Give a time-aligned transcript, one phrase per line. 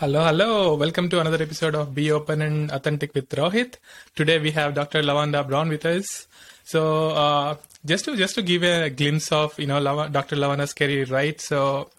[0.00, 0.76] Hello, hello.
[0.76, 3.74] Welcome to another episode of Be Open and Authentic with Rohit.
[4.16, 5.02] Today we have Dr.
[5.02, 6.26] Lavonda Brown with us.
[6.64, 10.36] So uh, just to just to give a glimpse of you know Lav- Dr.
[10.36, 11.38] Lavonda's career, right?
[11.38, 11.90] So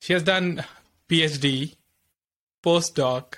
[0.00, 0.64] she has done
[1.08, 1.76] PhD,
[2.60, 3.34] postdoc,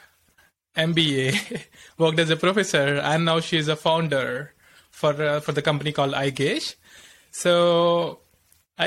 [0.75, 1.66] MBA,
[1.98, 4.55] worked as a professor, and now she is a founder
[4.91, 6.77] for uh, for the company called EyeGage.
[7.32, 8.21] So
[8.77, 8.86] I,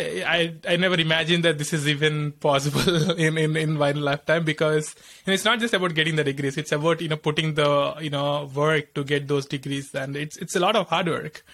[0.68, 4.96] I I never imagined that this is even possible in, in, in my lifetime because
[5.26, 6.58] know, it's not just about getting the degrees.
[6.58, 10.36] It's about you know putting the you know work to get those degrees, and it's
[10.38, 11.46] it's a lot of hard work.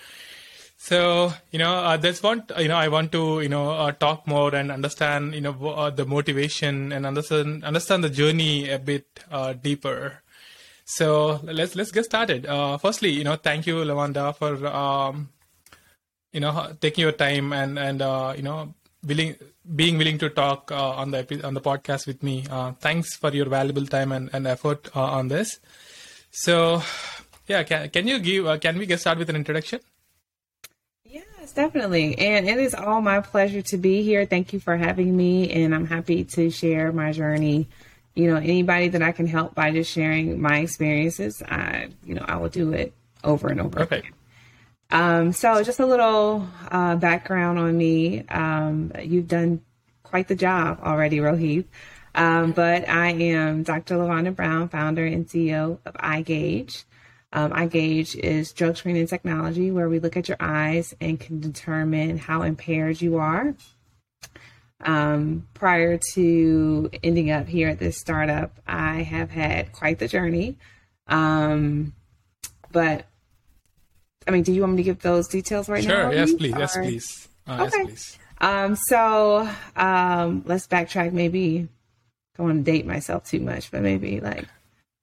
[0.78, 4.26] So you know uh, that's what you know I want to you know uh, talk
[4.28, 9.06] more and understand you know uh, the motivation and understand understand the journey a bit
[9.32, 10.24] uh, deeper.
[10.86, 12.48] So let's let's get started.
[12.48, 15.30] Uh, firstly, you know, thank you, Lavonda, for um,
[16.34, 18.74] you know taking your time and and uh, you know
[19.06, 19.36] willing
[19.76, 23.32] being willing to talk uh, on the on the podcast with me uh, thanks for
[23.32, 25.60] your valuable time and, and effort uh, on this
[26.32, 26.82] so
[27.48, 29.80] yeah can, can you give uh, can we get started with an introduction
[31.06, 32.18] Yes, definitely.
[32.18, 34.26] And it is all my pleasure to be here.
[34.26, 35.52] Thank you for having me.
[35.52, 37.68] And I'm happy to share my journey.
[38.16, 42.24] You know, anybody that I can help by just sharing my experiences, I, you know,
[42.26, 42.94] I will do it
[43.26, 43.72] over and over.
[43.72, 44.23] perfect Again.
[44.94, 48.28] Um, so just a little uh, background on me.
[48.30, 49.62] Um, you've done
[50.04, 51.66] quite the job already, Rohit.
[52.14, 53.96] Um, but I am Dr.
[53.96, 56.84] Lavonda Brown, founder and CEO of EyeGage.
[57.32, 62.20] Um, EyeGage is drug screening technology where we look at your eyes and can determine
[62.20, 63.56] how impaired you are.
[64.80, 70.60] Um, prior to ending up here at this startup, I have had quite the journey.
[71.08, 71.94] Um,
[72.72, 73.08] but
[74.28, 76.04] I mean, do you want me to give those details right sure now?
[76.10, 76.14] Sure.
[76.14, 77.78] Yes please yes Or- please uh, Okay.
[77.78, 81.14] yes please Um, so um, let's backtrack.
[81.14, 84.46] Maybe I don't want to date myself too much, but maybe like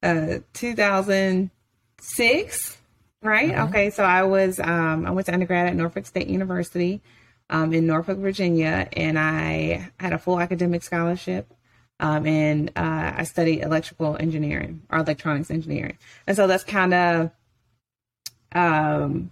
[0.03, 2.79] uh, 2006,
[3.23, 3.59] right?
[3.69, 7.01] Okay, so I was um, I went to undergrad at Norfolk State University
[7.48, 11.53] um, in Norfolk, Virginia, and I had a full academic scholarship.
[11.98, 17.30] Um, and uh, I studied electrical engineering or electronics engineering, and so that's kind of
[18.52, 19.30] um,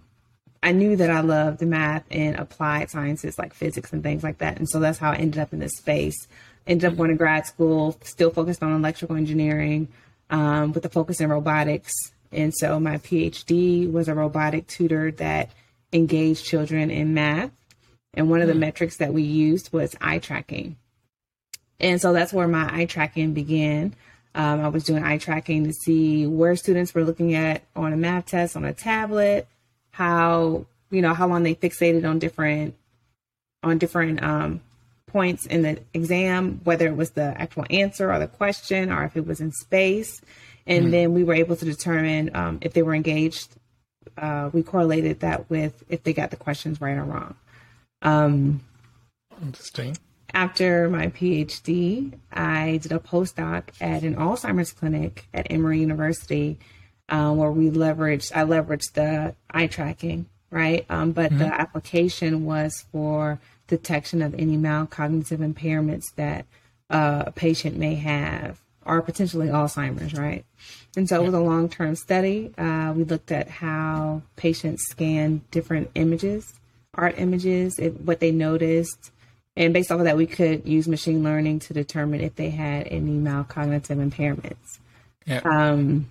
[0.61, 4.57] I knew that I loved math and applied sciences like physics and things like that.
[4.57, 6.27] And so that's how I ended up in this space.
[6.67, 9.87] Ended up going to grad school, still focused on electrical engineering
[10.29, 11.93] um, with a focus in robotics.
[12.31, 15.51] And so my PhD was a robotic tutor that
[15.93, 17.51] engaged children in math.
[18.13, 20.75] And one of the metrics that we used was eye tracking.
[21.79, 23.95] And so that's where my eye tracking began.
[24.35, 27.97] Um, I was doing eye tracking to see where students were looking at on a
[27.97, 29.47] math test on a tablet,
[29.91, 32.75] how you know how long they fixated on different
[33.63, 34.61] on different um,
[35.07, 39.17] points in the exam, whether it was the actual answer or the question, or if
[39.17, 40.21] it was in space.
[40.67, 43.55] And then we were able to determine um, if they were engaged.
[44.15, 47.35] Uh, we correlated that with if they got the questions right or wrong.
[48.03, 48.61] Um,
[49.41, 49.97] interesting
[50.33, 56.57] after my PhD, I did a postdoc at an Alzheimer's clinic at Emory University,
[57.09, 60.85] um, where we leveraged I leveraged the eye tracking, right?
[60.89, 66.45] Um, but the application was for detection of any mild cognitive impairments that
[66.89, 70.45] uh, a patient may have, or potentially Alzheimer's, right?
[70.95, 72.51] And so it was a long term study.
[72.57, 76.53] Uh, we looked at how patients scan different images,
[76.93, 79.11] art images, what they noticed.
[79.59, 82.87] And based off of that, we could use machine learning to determine if they had
[82.87, 84.79] any mild cognitive impairments.
[85.25, 86.09] yeah Um,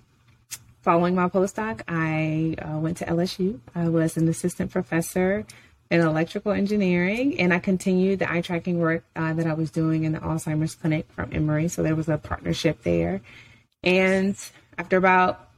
[0.83, 3.59] following my postdoc, I uh, went to LSU.
[3.73, 5.47] I was an assistant professor
[5.89, 10.03] in electrical engineering, and I continued the eye tracking work uh, that I was doing
[10.03, 11.69] in the Alzheimer's clinic from Emory.
[11.69, 13.19] So there was a partnership there.
[13.83, 14.37] And
[14.77, 15.49] after about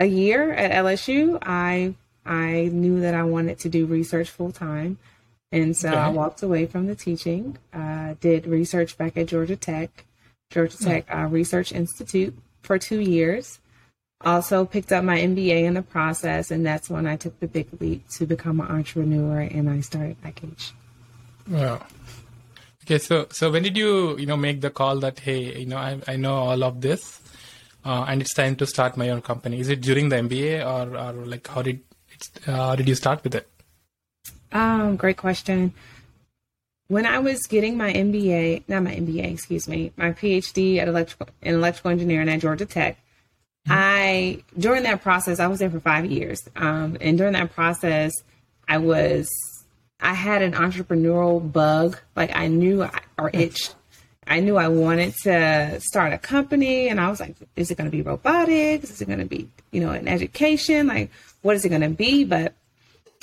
[0.00, 1.94] a year at LSU, I
[2.24, 4.96] I knew that I wanted to do research full time.
[5.54, 10.04] And so I walked away from the teaching, uh, did research back at Georgia Tech,
[10.50, 13.60] Georgia Tech uh, Research Institute for two years.
[14.22, 17.68] Also picked up my MBA in the process, and that's when I took the big
[17.80, 20.72] leap to become an entrepreneur and I started EyeGage.
[21.48, 21.86] Wow.
[22.82, 25.76] Okay, so so when did you you know make the call that hey you know
[25.76, 27.20] I I know all of this,
[27.84, 29.60] uh, and it's time to start my own company?
[29.60, 31.80] Is it during the MBA or or like how did
[32.46, 33.48] uh, how did you start with it?
[34.54, 35.74] Um, great question.
[36.88, 41.28] When I was getting my MBA, not my MBA, excuse me, my PhD at electrical
[41.42, 42.98] in electrical engineering at Georgia Tech,
[43.68, 48.12] I during that process I was there for five years, um, and during that process
[48.68, 49.28] I was
[50.00, 53.70] I had an entrepreneurial bug, like I knew I, or itch
[54.26, 57.90] I knew I wanted to start a company, and I was like, is it going
[57.90, 58.90] to be robotics?
[58.90, 60.86] Is it going to be, you know, an education?
[60.86, 61.10] Like,
[61.42, 62.24] what is it going to be?
[62.24, 62.54] But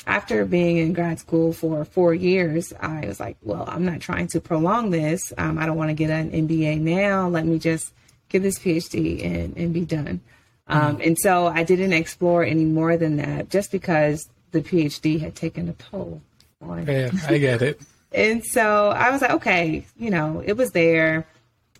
[0.07, 4.27] after being in grad school for four years, I was like, well, I'm not trying
[4.27, 5.31] to prolong this.
[5.37, 7.27] Um, I don't want to get an MBA now.
[7.27, 7.93] Let me just
[8.29, 10.21] get this PhD and, and be done.
[10.67, 15.35] Um, and so I didn't explore any more than that just because the PhD had
[15.35, 16.21] taken a toll
[16.61, 16.87] on.
[16.87, 17.81] Yeah, I get it.
[18.13, 21.27] and so I was like, okay, you know, it was there.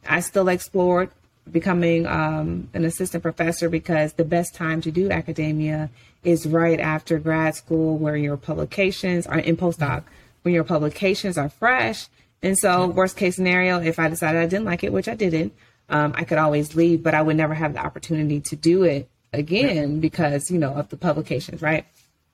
[0.08, 1.10] I still explored
[1.50, 5.90] becoming um, an assistant professor because the best time to do academia
[6.24, 10.04] is right after grad school where your publications are in postdoc,
[10.44, 12.08] when your publications are fresh.
[12.44, 15.54] And so, worst case scenario, if I decided I didn't like it, which I didn't,
[15.90, 19.10] um, I could always leave, but I would never have the opportunity to do it
[19.34, 21.86] again because, you know, of the publications, right?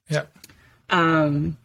[0.09, 0.23] Yeah.
[0.89, 1.57] Um,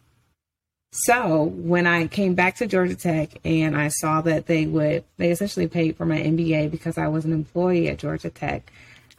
[0.95, 5.31] so when I came back to Georgia Tech and I saw that they would, they
[5.31, 8.71] essentially paid for my MBA because I was an employee at Georgia Tech.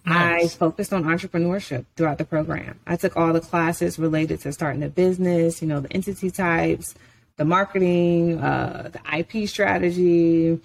[0.07, 0.55] Nice.
[0.55, 2.79] I focused on entrepreneurship throughout the program.
[2.87, 6.95] I took all the classes related to starting a business, you know, the entity types,
[7.39, 10.61] the marketing, uh, the IP strategy,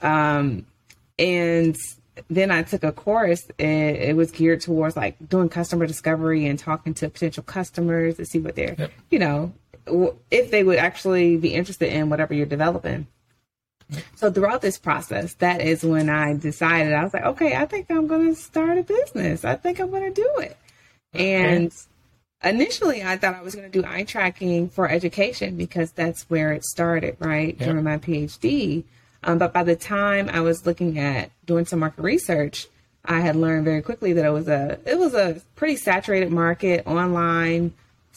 [0.00, 0.64] um,
[1.18, 1.76] and
[2.28, 6.58] then I took a course and it was geared towards like doing customer discovery and
[6.58, 8.92] talking to potential customers to see what they're, yep.
[9.10, 9.52] you know,
[10.30, 13.06] if they would actually be interested in whatever you're developing.
[14.16, 17.90] So throughout this process, that is when I decided I was like, okay, I think
[17.90, 19.44] I'm going to start a business.
[19.44, 20.56] I think I'm going to do it.
[21.14, 21.72] And
[22.44, 26.52] initially, I thought I was going to do eye tracking for education because that's where
[26.52, 27.56] it started, right?
[27.58, 27.68] Yep.
[27.68, 28.84] During my PhD.
[29.24, 32.68] Um, but by the time I was looking at doing some market research,
[33.04, 36.86] I had learned very quickly that it was a it was a pretty saturated market
[36.86, 37.72] online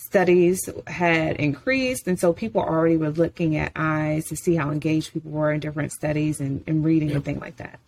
[0.06, 5.14] studies had increased and so people already were looking at eyes to see how engaged
[5.14, 7.18] people were in different studies and, and reading yep.
[7.18, 7.80] and things like that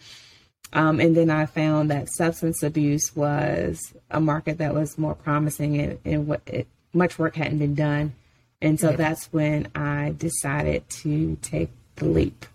[0.74, 5.80] um, and then i found that substance abuse was a market that was more promising
[5.80, 8.14] and, and what it, much work hadn't been done
[8.62, 8.98] and so yep.
[8.98, 12.46] that's when i decided to take the leap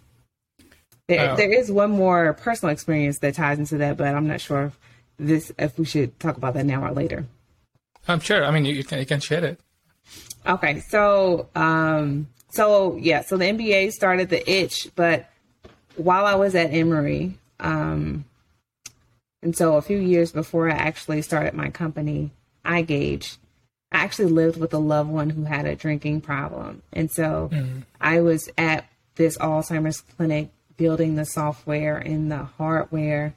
[1.09, 1.37] there, oh.
[1.37, 4.79] there is one more personal experience that ties into that, but I'm not sure if
[5.19, 7.27] this if we should talk about that now or later.
[8.09, 8.45] I'm sure.
[8.45, 9.61] I mean, you, you can you can share it.
[10.47, 15.31] Okay, so um, so yeah, so the MBA started the itch, but
[15.97, 18.25] while I was at Emory, um,
[19.43, 22.31] and so a few years before I actually started my company,
[22.65, 23.37] EyeGage,
[23.93, 27.81] I actually lived with a loved one who had a drinking problem, and so mm-hmm.
[28.01, 33.35] I was at this Alzheimer's clinic building the software and the hardware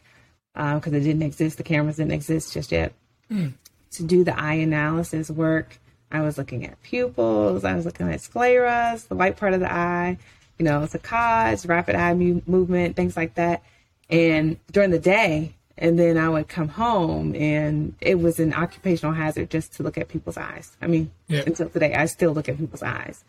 [0.53, 1.57] because uh, it didn't exist.
[1.57, 2.93] The cameras didn't exist just yet.
[3.29, 3.53] Mm.
[3.93, 5.79] To do the eye analysis work,
[6.11, 7.63] I was looking at pupils.
[7.63, 10.17] I was looking at scleras, the white part of the eye,
[10.57, 13.63] you know, saccades, rapid eye mu- movement, things like that.
[14.09, 19.13] And during the day, and then I would come home, and it was an occupational
[19.13, 20.77] hazard just to look at people's eyes.
[20.81, 21.11] I mean,
[21.47, 23.23] until today, I still look at people's eyes.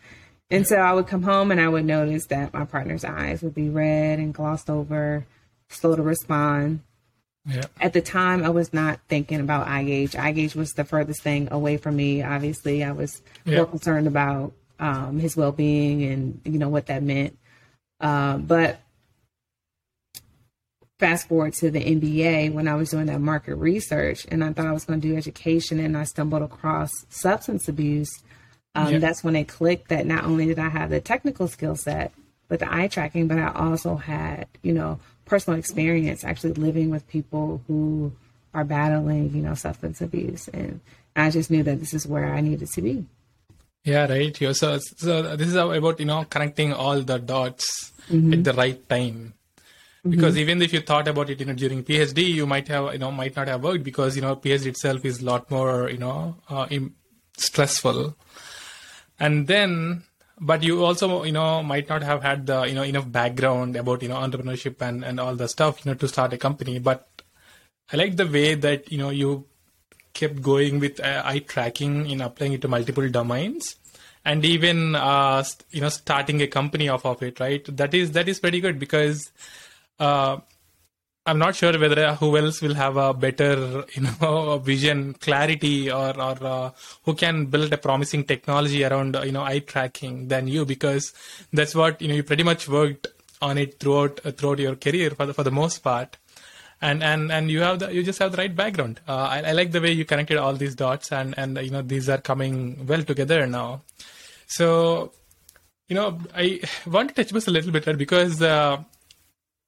[0.51, 3.55] And so I would come home and I would notice that my partner's eyes would
[3.55, 5.25] be red and glossed over,
[5.69, 6.81] slow to respond.
[7.45, 7.65] Yeah.
[7.81, 10.11] At the time, I was not thinking about EyeGage.
[10.11, 12.23] EyeGage was the furthest thing away from me.
[12.23, 13.57] Obviously, I was yeah.
[13.57, 17.37] more concerned about um, his well being and you know what that meant.
[17.99, 18.79] Uh, but
[20.99, 24.67] fast forward to the MBA when I was doing that market research, and I thought
[24.67, 28.09] I was going to do education, and I stumbled across substance abuse
[28.75, 32.11] um, That's when it clicked that not only did I have the technical skill set
[32.49, 37.07] with the eye tracking, but I also had, you know, personal experience actually living with
[37.07, 38.11] people who
[38.53, 40.47] are battling, you know, substance abuse.
[40.49, 40.81] And
[41.15, 43.05] I just knew that this is where I needed to be.
[43.83, 44.35] Yeah, right.
[44.55, 48.33] So, so this is about, you know, connecting all the dots mm-hmm.
[48.33, 49.33] at the right time.
[50.05, 50.41] Because mm-hmm.
[50.41, 53.11] even if you thought about it, you know, during PhD, you might have, you know,
[53.11, 56.35] might not have worked because, you know, PhD itself is a lot more, you know,
[56.49, 56.67] uh,
[57.37, 58.15] stressful
[59.19, 60.03] and then
[60.39, 64.01] but you also you know might not have had the you know enough background about
[64.01, 66.79] you know entrepreneurship and and all the stuff you know to start a company.
[66.79, 67.07] But
[67.91, 69.45] i like the way that you know you
[70.13, 73.75] kept going with uh, eye tracking in applying it to multiple domains
[74.25, 77.65] and even uh, you know starting a company off of it right?
[77.75, 79.31] That is that is pretty good because
[79.99, 80.37] uh,
[81.25, 85.89] I'm not sure whether uh, who else will have a better, you know, vision, clarity,
[85.89, 86.71] or or uh,
[87.03, 91.13] who can build a promising technology around, you know, eye tracking than you, because
[91.53, 92.15] that's what you know.
[92.15, 93.07] You pretty much worked
[93.41, 96.17] on it throughout uh, throughout your career for the, for the most part,
[96.81, 98.99] and and and you have the you just have the right background.
[99.07, 101.81] Uh, I, I, like the way you connected all these dots, and and you know
[101.81, 103.81] these are coming well together now.
[104.47, 105.13] So,
[105.87, 108.83] you know, I want to touch base a little bit because uh,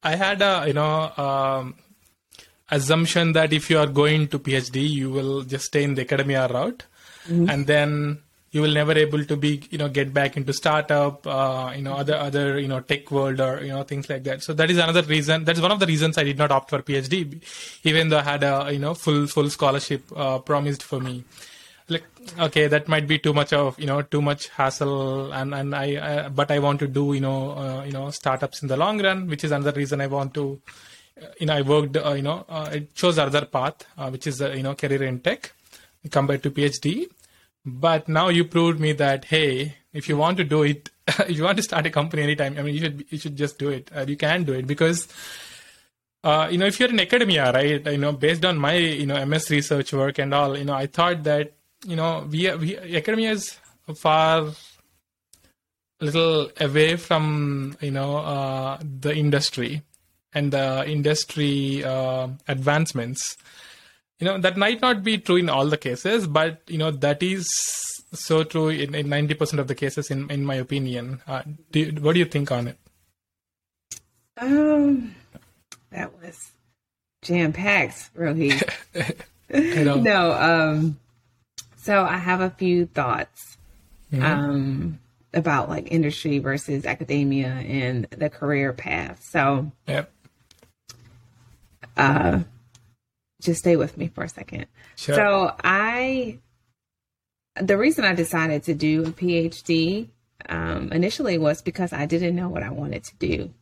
[0.06, 1.76] I had a you know um,
[2.70, 6.48] assumption that if you are going to PhD, you will just stay in the academia
[6.48, 6.84] route,
[7.28, 7.50] mm-hmm.
[7.50, 8.20] and then
[8.52, 11.96] you will never able to be you know get back into startup uh, you know
[11.96, 14.44] other other you know tech world or you know things like that.
[14.44, 16.82] So that is another reason that's one of the reasons i did not opt for
[16.82, 17.42] phd
[17.84, 21.26] even though i had a you know full full scholarship uh, promised for me
[21.90, 22.04] like
[22.40, 26.26] okay that might be too much of you know too much hassle and and i,
[26.26, 29.02] I but i want to do you know uh, you know startups in the long
[29.02, 30.60] run which is another reason i want to
[31.22, 34.26] uh, you know i worked uh, you know uh, it chose another path uh, which
[34.26, 35.52] is you know career in tech
[36.10, 37.06] compared to phd
[37.66, 41.44] but now you proved me that hey if you want to do it if you
[41.44, 43.92] want to start a company anytime i mean you should you should just do it
[44.08, 45.08] you can do it because
[46.26, 49.24] uh, you know, if you're in academia, right, you know, based on my, you know,
[49.28, 51.54] MS research work and all, you know, I thought that
[51.86, 53.58] you know, we, we academia is
[53.96, 54.52] far
[56.02, 59.82] little away from you know uh, the industry
[60.34, 63.38] and the industry uh, advancements.
[64.20, 67.22] You know that might not be true in all the cases, but you know that
[67.22, 67.48] is
[68.14, 71.22] so true in ninety percent of the cases, in in my opinion.
[71.28, 72.78] Uh, do, what do you think on it?
[74.38, 75.16] Um,
[75.92, 76.52] that was
[77.22, 78.64] jam packed, Rohit.
[79.50, 80.98] no, um,
[81.86, 83.58] so I have a few thoughts
[84.12, 84.26] mm-hmm.
[84.26, 85.00] um,
[85.36, 89.24] about like industry versus academia and the career path.
[89.24, 90.12] So, yep.
[91.96, 92.40] Uh,
[93.40, 94.66] just stay with me for a second.
[94.96, 95.14] Sure.
[95.14, 96.40] So I,
[97.62, 100.08] the reason I decided to do a PhD
[100.50, 103.54] um, initially was because I didn't know what I wanted to do.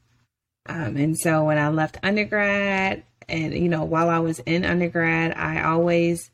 [0.66, 5.34] Um, and so when I left undergrad, and you know, while I was in undergrad,
[5.36, 6.32] I always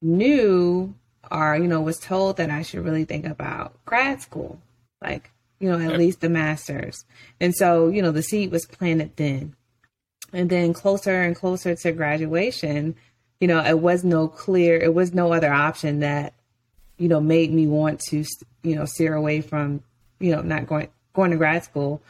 [0.00, 0.94] knew
[1.30, 4.60] or, you know, was told that I should really think about grad school,
[5.02, 5.98] like, you know, at yep.
[5.98, 7.04] least the master's.
[7.40, 9.54] And so, you know, the seed was planted then.
[10.32, 12.96] And then closer and closer to graduation,
[13.40, 16.34] you know, it was no clear, it was no other option that,
[16.98, 18.24] you know, made me want to,
[18.62, 19.82] you know, steer away from,
[20.20, 22.02] you know, not going, going to grad school.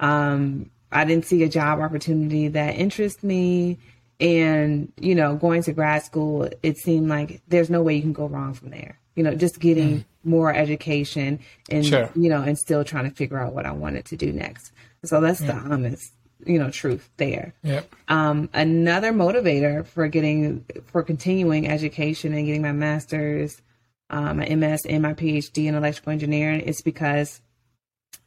[0.00, 3.78] Um, I didn't see a job opportunity that interests me
[4.20, 8.12] and you know going to grad school it seemed like there's no way you can
[8.12, 10.04] go wrong from there you know just getting mm.
[10.24, 11.38] more education
[11.70, 12.10] and sure.
[12.14, 14.72] you know and still trying to figure out what i wanted to do next
[15.04, 15.52] so that's yeah.
[15.52, 16.12] the honest
[16.46, 17.92] you know truth there yep.
[18.08, 23.60] um, another motivator for getting for continuing education and getting my master's
[24.08, 27.40] um, my ms and my phd in electrical engineering is because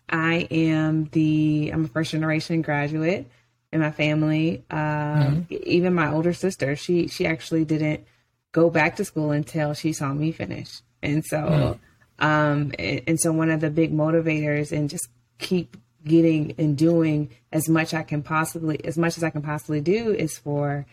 [0.09, 3.27] i am the i'm a first generation graduate
[3.71, 4.63] in my family.
[4.69, 5.55] Um, mm-hmm.
[5.63, 8.05] Even my older sister, she she actually didn't
[8.51, 12.25] go back to school until she saw me finish, and so mm-hmm.
[12.25, 15.07] um, and, and so one of the big motivators and just
[15.37, 19.81] keep getting and doing as much I can possibly as much as I can possibly
[19.81, 20.85] do is for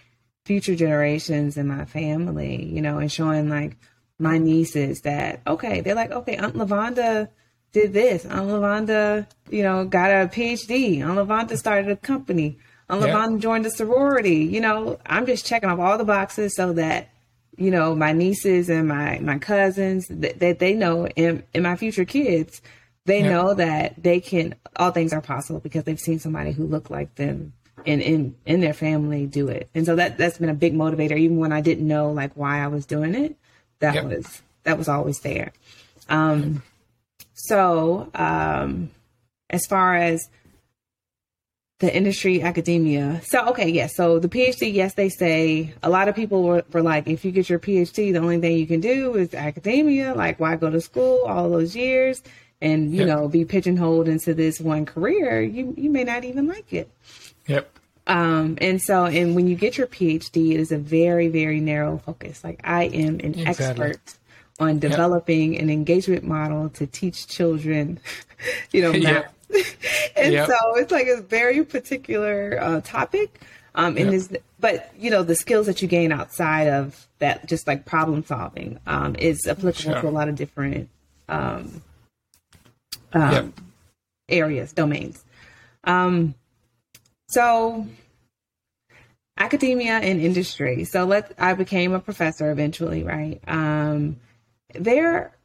[0.45, 3.77] future generations in my family, you know, and showing like
[4.19, 7.29] my nieces that okay, they're like okay, Aunt Lavonda
[7.73, 8.25] did this.
[8.25, 11.03] Aunt Lavonda, you know, got a PhD.
[11.03, 12.59] Aunt Lavonda started a company.
[12.89, 13.11] Aunt yep.
[13.11, 14.45] Lavonda joined a sorority.
[14.45, 17.11] You know, I'm just checking off all the boxes so that,
[17.57, 21.77] you know, my nieces and my, my cousins, that, that they know, and, and my
[21.77, 22.63] future kids,
[23.05, 26.91] they know that they can, all things are possible because they've seen somebody who looked
[26.91, 27.53] like them
[27.85, 29.71] in, in, in their family do it.
[29.75, 31.17] And so that, that's been a big motivator.
[31.17, 33.37] Even when I didn't know like why I was doing it,
[33.79, 35.53] that was, that was always there.
[36.09, 36.63] Um,
[37.37, 38.91] so, um,
[39.51, 40.29] as far as
[41.79, 43.21] the industry academia.
[43.27, 43.95] So, okay, yes.
[43.95, 47.31] So the PhD, yes, they say a lot of people were, were, like, if you
[47.31, 50.15] get your PhD, the only thing you can do is academia.
[50.15, 52.23] Like, why go to school all those years
[52.63, 53.09] and, you yep.
[53.09, 55.43] know, be pigeonholed into this one career?
[55.43, 56.91] You, you may not even like it.
[57.47, 57.79] Yep.
[58.07, 61.99] Um, and so, and when you get your PhD, it is a very, very narrow
[61.99, 62.43] focus.
[62.43, 63.47] Like, I am an exactly.
[63.67, 64.15] expert
[64.59, 65.63] on developing yep.
[65.63, 68.01] an engagement model to teach children,
[68.73, 69.33] you know, math,
[70.17, 70.49] and yep.
[70.49, 73.41] so it's like a very particular uh, topic.
[73.75, 74.43] Um, and yep.
[74.59, 78.81] but you know, the skills that you gain outside of that, just like problem solving,
[78.87, 80.01] um, is applicable sure.
[80.01, 80.89] to a lot of different
[81.29, 81.83] um,
[83.13, 83.47] um, yep.
[84.29, 85.23] areas, domains.
[85.85, 86.35] Um,
[87.29, 87.87] so
[89.37, 90.85] academia and industry.
[90.85, 93.41] So let I became a professor eventually, right?
[93.47, 94.17] Um,
[94.81, 95.37] there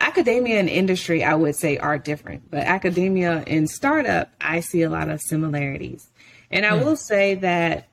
[0.00, 4.90] academia and industry, I would say, are different, but academia and startup, I see a
[4.90, 6.08] lot of similarities.
[6.50, 6.84] And I mm.
[6.84, 7.88] will say that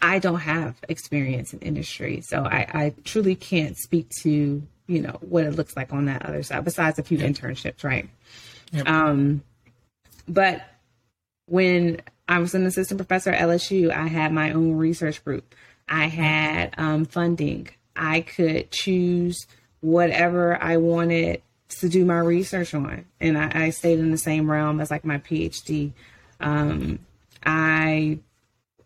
[0.00, 5.18] I don't have experience in industry, so I, I, truly can't speak to you know
[5.20, 6.64] what it looks like on that other side.
[6.64, 7.30] Besides a few yep.
[7.30, 8.08] internships, right?
[8.72, 8.88] Yep.
[8.88, 9.42] Um,
[10.28, 10.62] but
[11.46, 15.54] when I was an assistant professor at LSU, I had my own research group.
[15.88, 17.68] I had um, funding.
[17.98, 19.46] I could choose
[19.80, 21.42] whatever I wanted
[21.80, 25.04] to do my research on, and I, I stayed in the same realm as like
[25.04, 25.92] my PhD.
[26.40, 27.00] Um,
[27.44, 28.20] I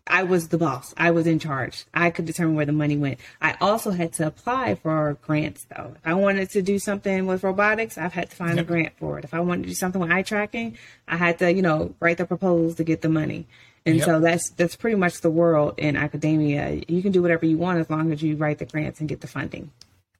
[0.05, 0.93] I was the boss.
[0.97, 1.85] I was in charge.
[1.93, 3.19] I could determine where the money went.
[3.41, 5.93] I also had to apply for grants though.
[5.95, 8.65] If I wanted to do something with robotics, I've had to find yep.
[8.65, 9.23] a grant for it.
[9.23, 10.77] If I wanted to do something with eye tracking,
[11.07, 13.47] I had to, you know, write the proposal to get the money.
[13.85, 14.05] And yep.
[14.05, 16.81] so that's that's pretty much the world in academia.
[16.87, 19.21] You can do whatever you want as long as you write the grants and get
[19.21, 19.71] the funding.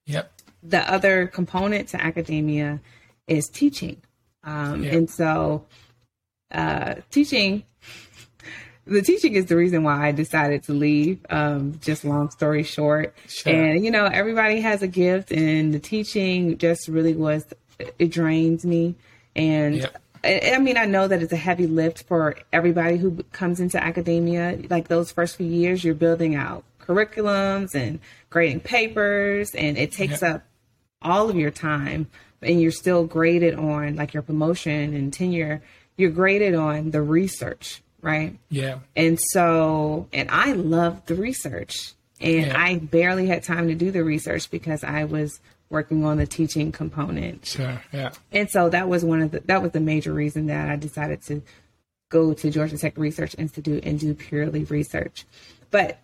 [0.05, 0.31] Yep.
[0.63, 2.81] The other component to academia
[3.27, 4.01] is teaching.
[4.43, 4.93] Um, yep.
[4.93, 5.65] And so
[6.51, 7.63] uh, teaching
[8.85, 11.25] the teaching is the reason why I decided to leave.
[11.29, 13.15] Um, just long story short.
[13.27, 13.53] Sure.
[13.53, 17.45] And, you know, everybody has a gift, and the teaching just really was,
[17.97, 18.95] it drains me.
[19.35, 20.01] And yep.
[20.23, 23.81] I, I mean, I know that it's a heavy lift for everybody who comes into
[23.81, 24.59] academia.
[24.69, 27.99] Like those first few years, you're building out curriculums and
[28.29, 30.35] grading papers, and it takes yep.
[30.35, 30.43] up
[31.01, 32.07] all of your time.
[32.41, 35.61] And you're still graded on like your promotion and tenure.
[35.95, 38.37] You're graded on the research right?
[38.49, 38.79] Yeah.
[38.95, 42.61] And so, and I loved the research, and yeah.
[42.61, 45.39] I barely had time to do the research because I was
[45.73, 47.45] working on the teaching component.
[47.47, 47.81] Sure.
[47.91, 48.11] Yeah.
[48.31, 51.21] And so that was one of the that was the major reason that I decided
[51.23, 51.41] to
[52.09, 55.25] go to Georgia Tech Research Institute and do purely research.
[55.71, 55.99] But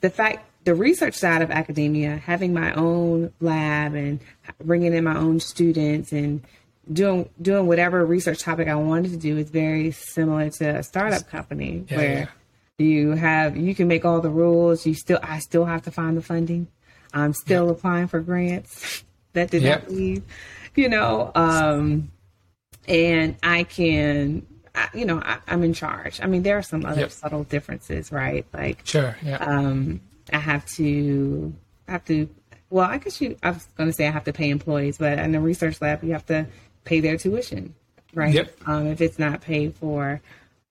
[0.00, 4.20] the fact the research side of academia, having my own lab and
[4.62, 6.42] bringing in my own students and
[6.90, 11.28] doing doing whatever research topic I wanted to do is very similar to a startup
[11.28, 12.18] company yeah, where
[12.78, 12.84] yeah.
[12.84, 14.86] you have you can make all the rules.
[14.86, 16.68] You still I still have to find the funding.
[17.12, 17.72] I'm still yeah.
[17.72, 20.22] applying for grants that did not leave.
[20.74, 22.10] You know, um,
[22.86, 24.46] and I can.
[24.72, 26.20] I, you know, I, am in charge.
[26.22, 27.10] I mean, there are some other yep.
[27.10, 28.46] subtle differences, right?
[28.52, 29.36] Like, sure, yeah.
[29.38, 30.00] Um,
[30.32, 31.52] I have to
[31.88, 32.28] I have to
[32.70, 35.18] well, I guess you, I was going to say I have to pay employees, but
[35.18, 36.46] in the research lab, you have to
[36.84, 37.74] pay their tuition,
[38.14, 38.32] right?
[38.32, 38.56] Yep.
[38.66, 40.20] Um, if it's not paid for.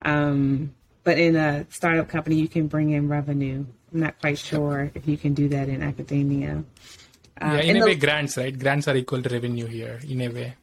[0.02, 3.66] Um, but in a startup company, you can bring in revenue.
[3.92, 6.64] I'm not quite sure if you can do that in academia.
[7.40, 8.56] Uh, yeah, in a the, way, grants, right?
[8.58, 10.54] Grants are equal to revenue here, in a way.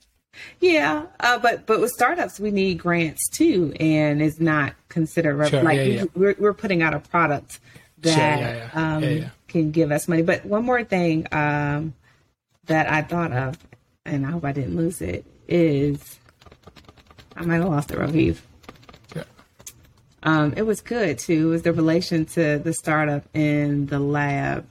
[0.59, 5.61] Yeah, uh, but but with startups, we need grants too, and it's not considered revenue.
[5.61, 6.05] Sure, like yeah, yeah.
[6.15, 7.59] We're, we're putting out a product
[7.99, 10.21] that sure, um, can give us money.
[10.21, 11.95] But one more thing um,
[12.65, 13.57] that I thought of,
[14.05, 16.19] and I hope I didn't lose it, is
[17.35, 18.37] I might have lost it, Raviv.
[19.15, 19.23] Yeah.
[20.21, 21.47] Um, it was good too.
[21.47, 24.67] It was the relation to the startup in the lab.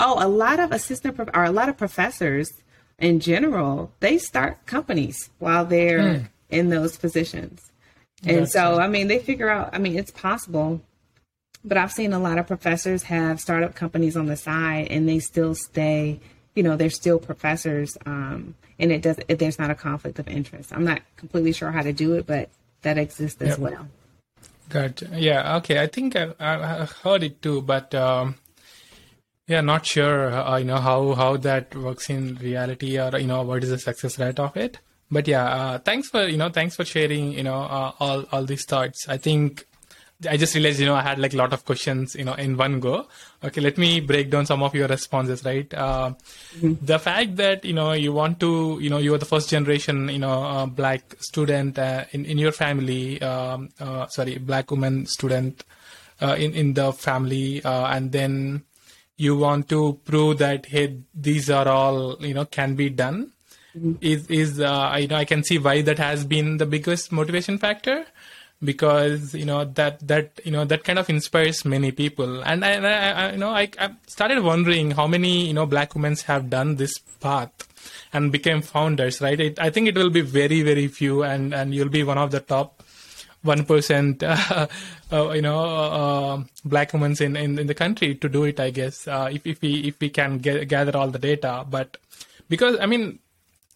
[0.00, 2.50] Oh, a lot of assistant prof- or a lot of professors
[2.98, 6.28] in general, they start companies while they're mm.
[6.50, 7.70] in those positions.
[8.24, 10.82] And That's so, I mean, they figure out, I mean, it's possible,
[11.64, 15.18] but I've seen a lot of professors have startup companies on the side and they
[15.18, 16.20] still stay,
[16.54, 17.96] you know, they're still professors.
[18.04, 20.72] Um, and it does it, there's not a conflict of interest.
[20.72, 22.50] I'm not completely sure how to do it, but
[22.82, 23.58] that exists as yep.
[23.58, 23.88] well.
[24.68, 25.08] Gotcha.
[25.12, 25.56] Yeah.
[25.56, 25.80] Okay.
[25.80, 28.36] I think I, I heard it too, but um,
[29.50, 30.30] yeah, not sure.
[30.32, 33.78] Uh, you know how how that works in reality, or you know what is the
[33.78, 34.78] success rate of it.
[35.10, 38.44] But yeah, uh, thanks for you know thanks for sharing you know uh, all all
[38.44, 39.08] these thoughts.
[39.08, 39.66] I think
[40.28, 42.56] I just realized, you know, I had like a lot of questions, you know, in
[42.56, 43.08] one go.
[43.42, 45.72] Okay, let me break down some of your responses, right?
[45.72, 46.12] Uh,
[46.56, 46.74] mm-hmm.
[46.84, 50.10] The fact that, you know, you want to, you know, you are the first generation,
[50.10, 55.06] you know, uh, black student uh, in, in your family, um, uh, sorry, black woman
[55.06, 55.64] student
[56.20, 57.64] uh, in, in the family.
[57.64, 58.62] Uh, and then
[59.20, 63.32] you want to prove that, hey, these are all, you know, can be done.
[63.76, 63.92] Mm-hmm.
[64.00, 68.06] Is, is, I know, I can see why that has been the biggest motivation factor
[68.62, 72.72] because you know that that you know that kind of inspires many people and I,
[72.74, 76.50] I, I you know I, I, started wondering how many you know black women have
[76.50, 77.50] done this path
[78.12, 81.74] and became founders right it, i think it will be very very few and and
[81.74, 82.79] you'll be one of the top
[83.42, 84.66] one percent uh,
[85.12, 88.70] uh, you know uh, black women in, in, in the country to do it i
[88.70, 91.96] guess uh, if, if we if we can get, gather all the data but
[92.48, 93.18] because i mean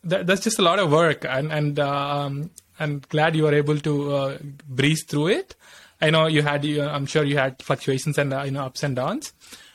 [0.03, 3.79] that, that's just a lot of work and and um, I'm glad you were able
[3.81, 5.55] to uh, breeze through it.
[6.01, 8.97] I know you had, I'm sure you had fluctuations and uh, you know ups and
[8.97, 9.33] downs,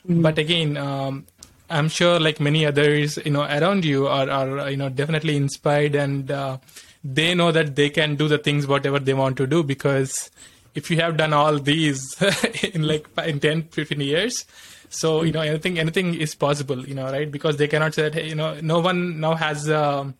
[0.07, 0.21] mm-hmm.
[0.21, 1.25] but again, um,
[1.69, 5.95] I'm sure like many others, you know, around you are, are you know definitely inspired
[5.95, 6.57] and uh,
[7.03, 10.29] they know that they can do the things whatever they want to do because
[10.75, 12.01] if you have done all these
[12.73, 14.45] in like in 10 15 years
[14.89, 18.13] so you know anything anything is possible you know right because they cannot say that
[18.13, 20.13] hey, you know no one now has um,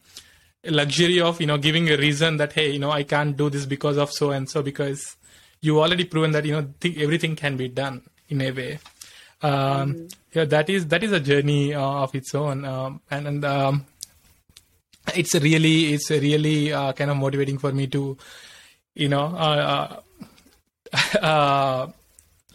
[0.65, 3.65] luxury of you know giving a reason that hey you know i can't do this
[3.65, 5.17] because of so and so because
[5.61, 8.79] you already proven that you know th- everything can be done in a way.
[9.41, 10.05] Um, mm-hmm.
[10.33, 13.85] Yeah, that is that is a journey uh, of its own, um, and and um,
[15.15, 18.17] it's really it's really uh, kind of motivating for me to,
[18.95, 19.99] you know, uh,
[20.93, 21.87] uh, uh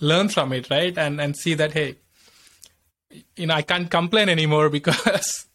[0.01, 1.97] learn from it, right, and and see that hey,
[3.37, 5.47] you know, I can't complain anymore because.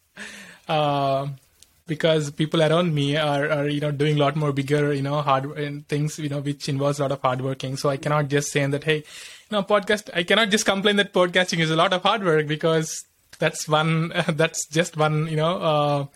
[0.68, 1.28] Uh,
[1.90, 5.20] because people around me are, are you know doing a lot more bigger you know
[5.20, 5.44] hard
[5.88, 8.64] things you know which involves a lot of hard working so i cannot just say
[8.64, 12.00] that hey you know podcast i cannot just complain that podcasting is a lot of
[12.04, 13.04] hard work because
[13.40, 16.06] that's one that's just one you know uh,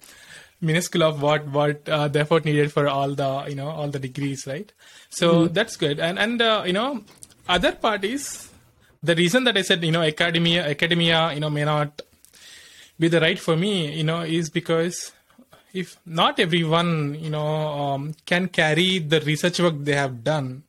[0.64, 3.98] minuscule of what what uh, the effort needed for all the you know all the
[3.98, 4.72] degrees right
[5.10, 5.52] so mm-hmm.
[5.52, 7.02] that's good and and uh, you know
[7.48, 8.50] other parties
[9.02, 12.02] the reason that i said you know academia academia you know may not
[12.98, 15.12] be the right for me you know is because
[15.72, 17.46] if not everyone you know
[17.84, 20.62] um, can carry the research work they have done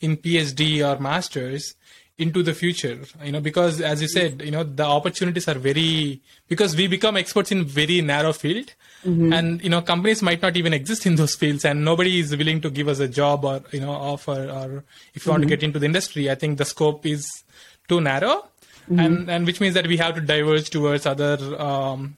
[0.00, 1.74] in phd or masters
[2.18, 6.20] into the future you know because as you said you know the opportunities are very
[6.48, 8.72] because we become experts in very narrow field
[9.04, 9.32] mm-hmm.
[9.32, 12.58] and you know companies might not even exist in those fields and nobody is willing
[12.58, 15.30] to give us a job or you know offer or if you mm-hmm.
[15.30, 15.48] want to mm-hmm.
[15.50, 17.44] get into the industry i think the scope is
[17.86, 18.48] too narrow
[18.88, 18.98] mm-hmm.
[18.98, 22.16] and and which means that we have to diverge towards other um,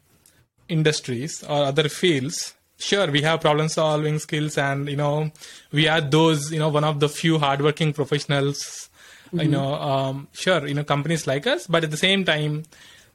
[0.69, 5.29] industries or other fields sure we have problem solving skills and you know
[5.73, 8.88] we are those you know one of the few hardworking professionals
[9.29, 9.41] mm-hmm.
[9.41, 12.65] you know um, sure you know companies like us but at the same time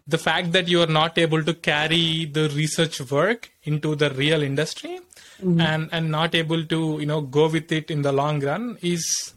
[0.07, 4.41] the fact that you are not able to carry the research work into the real
[4.41, 4.99] industry
[5.41, 5.61] mm-hmm.
[5.61, 9.33] and and not able to you know go with it in the long run is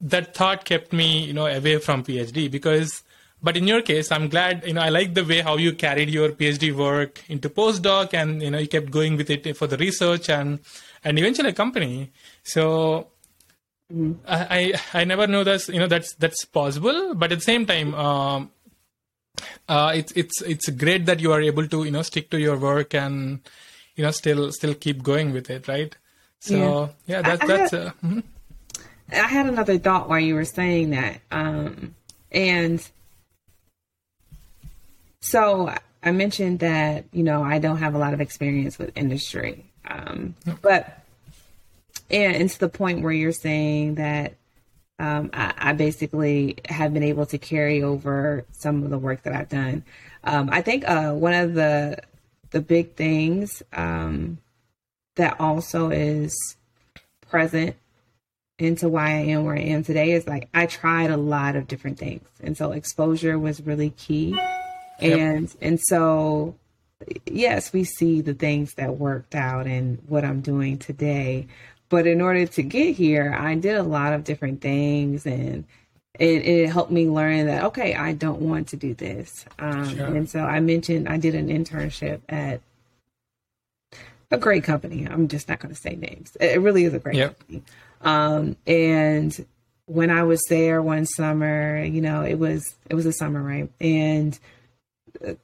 [0.00, 3.02] that thought kept me you know away from phd because
[3.42, 6.08] but in your case i'm glad you know i like the way how you carried
[6.08, 9.76] your phd work into postdoc and you know you kept going with it for the
[9.76, 10.60] research and
[11.04, 12.10] and eventually a company
[12.42, 13.08] so
[13.92, 14.16] mm.
[14.26, 17.66] I, I i never know that you know that's that's possible but at the same
[17.66, 18.50] time um,
[19.68, 22.56] uh, it's it's it's great that you are able to you know stick to your
[22.56, 23.40] work and
[23.96, 25.96] you know still still keep going with it right
[26.40, 28.20] so yeah, yeah that, that's had, uh, mm-hmm.
[29.12, 31.94] I had another thought while you were saying that um,
[32.30, 32.86] and
[35.20, 35.72] so
[36.02, 39.64] I mentioned that, you know, I don't have a lot of experience with industry.
[39.84, 41.04] Um, but,
[42.10, 44.34] and it's the point where you're saying that
[44.98, 49.32] um, I, I, basically have been able to carry over some of the work that
[49.32, 49.84] I've done.
[50.24, 51.98] Um, I think uh, one of the
[52.50, 54.38] the big things um,
[55.14, 56.34] that also is
[57.28, 57.76] present
[58.58, 61.68] into why I am where I am today is like I tried a lot of
[61.68, 64.36] different things, and so exposure was really key.
[65.00, 66.56] And and so
[67.26, 71.46] yes we see the things that worked out and what i'm doing today
[71.88, 75.64] but in order to get here i did a lot of different things and
[76.18, 79.46] it, it helped me learn that okay i don't want to do this.
[79.58, 80.06] Um, sure.
[80.06, 82.60] and so i mentioned i did an internship at
[84.30, 85.08] a great company.
[85.08, 86.36] I'm just not going to say names.
[86.38, 87.38] It really is a great yep.
[87.38, 87.62] company.
[88.02, 89.46] Um, and
[89.86, 93.70] when i was there one summer you know it was it was a summer right?
[93.80, 94.38] And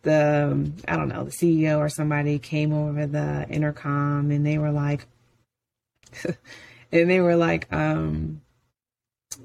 [0.03, 4.59] the um, I don't know the CEO or somebody came over the intercom and they
[4.59, 5.07] were like,
[6.93, 8.41] and they were like, um,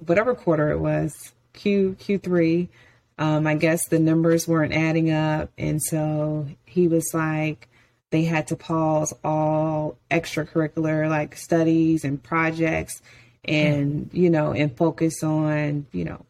[0.05, 2.69] whatever quarter it was, Q Q three.
[3.17, 7.67] Um, I guess the numbers weren't adding up, and so he was like,
[8.11, 13.01] they had to pause all extracurricular like studies and projects,
[13.43, 16.25] and you know, and focus on you know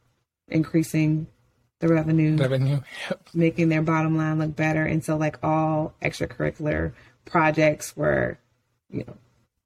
[0.47, 1.27] increasing
[1.79, 3.29] the revenue, revenue, yep.
[3.33, 4.83] making their bottom line look better.
[4.83, 6.93] And so, like all extracurricular
[7.25, 8.37] projects were,
[8.89, 9.15] you know,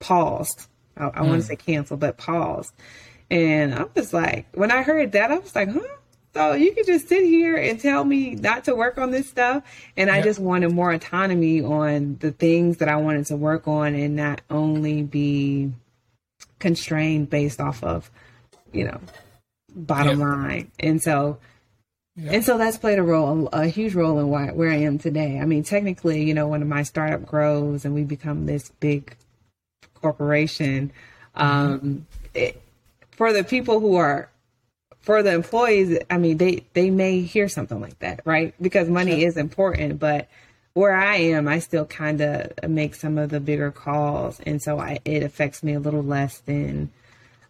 [0.04, 0.68] paused.
[0.98, 1.28] I, I mm.
[1.28, 2.74] want to say canceled, but paused.
[3.32, 5.80] And I was like, when I heard that, I was like, huh?
[6.34, 9.63] So you could just sit here and tell me not to work on this stuff.
[9.96, 10.18] And yep.
[10.18, 14.16] I just wanted more autonomy on the things that I wanted to work on and
[14.16, 15.72] not only be
[16.60, 18.10] constrained based off of,
[18.72, 19.00] you know,
[19.76, 20.28] bottom yep.
[20.28, 20.72] line.
[20.80, 21.39] And so
[22.16, 22.34] yeah.
[22.34, 25.39] And so that's played a role, a huge role in why, where I am today.
[25.39, 29.16] I mean, technically, you know, when my startup grows and we become this big
[30.04, 30.92] corporation,
[31.34, 32.62] um, it,
[33.12, 34.30] for the people who are,
[35.00, 38.54] for the employees, I mean, they, they may hear something like that, right?
[38.62, 39.28] Because money sure.
[39.30, 40.28] is important, but
[40.74, 44.39] where I am, I still kind of make some of the bigger calls.
[44.46, 46.89] And so I, it affects me a little less than,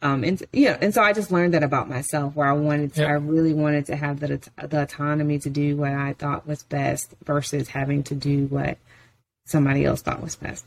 [0.02, 2.94] um, and you know, and so I just learned that about myself, where I wanted
[2.96, 4.28] to, I really wanted to have the
[4.62, 8.78] the autonomy to do what I thought was best versus having to do what
[9.46, 10.66] somebody else thought was best.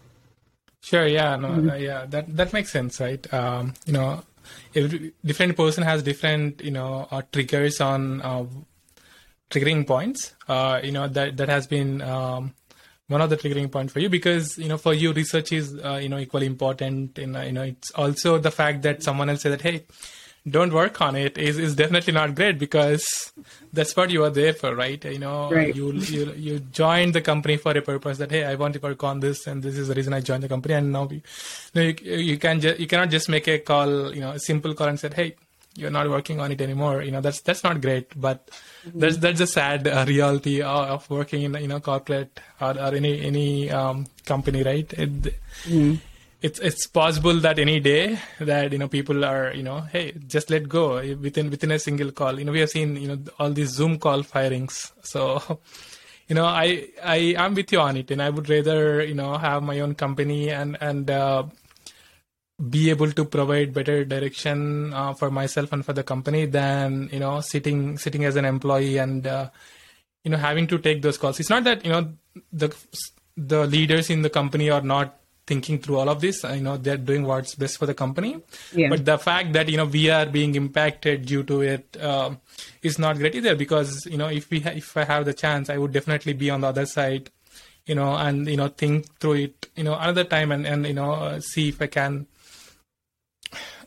[0.87, 1.05] Sure.
[1.09, 1.35] Yeah.
[1.35, 1.49] No.
[1.49, 1.71] Mm-hmm.
[1.71, 2.07] Uh, yeah.
[2.07, 3.35] That that makes sense, right?
[3.35, 4.23] Um, you know,
[4.73, 8.45] every different person has different you know uh, triggers on uh,
[9.51, 10.35] triggering points.
[10.47, 12.55] Uh, you know that that has been um,
[13.09, 15.99] one of the triggering point for you because you know for you research is uh,
[16.01, 17.19] you know equally important.
[17.19, 19.87] In, you know it's also the fact that someone else said that hey
[20.49, 23.33] don't work on it is, is definitely not great because
[23.73, 25.05] that's what you are there for, right?
[25.05, 25.75] You know, right.
[25.75, 29.03] you you you joined the company for a purpose that hey, I want to work
[29.03, 30.75] on this, and this is the reason I joined the company.
[30.75, 31.23] And now you,
[31.75, 34.75] you, you, you can ju- you cannot just make a call, you know, a simple
[34.75, 35.35] call and said, hey,
[35.75, 37.03] you're not working on it anymore.
[37.03, 38.47] You know, that's that's not great, but
[38.87, 39.01] mm-hmm.
[39.01, 42.95] that's that's a sad uh, reality of, of, working in you know corporate or, or
[42.95, 44.93] any any um, company, right?
[44.93, 45.97] It, mm-hmm
[46.43, 50.51] it's it's possible that any day that you know people are you know hey just
[50.51, 52.39] let go within within a single call.
[52.39, 54.93] You know we have seen you know all these zoom call firings.
[55.03, 55.61] So
[56.29, 59.39] you know i i am with you on it and i would rather you know
[59.39, 61.45] have my own company and and uh,
[62.71, 67.21] be able to provide better direction uh, for myself and for the company than you
[67.21, 69.49] know sitting sitting as an employee and uh,
[70.25, 71.39] you know having to take those calls.
[71.39, 72.13] It's not that you know
[72.53, 72.75] the
[73.37, 76.43] the leaders in the company are not thinking through all of this.
[76.43, 78.41] You know, they're doing what's best for the company.
[78.73, 78.89] Yeah.
[78.89, 82.35] But the fact that you know we are being impacted due to it uh,
[82.83, 83.55] is not great either.
[83.55, 86.51] Because you know, if we ha- if I have the chance, I would definitely be
[86.51, 87.31] on the other side.
[87.87, 89.69] You know, and you know, think through it.
[89.77, 92.27] You know, another time and and you know, uh, see if I can.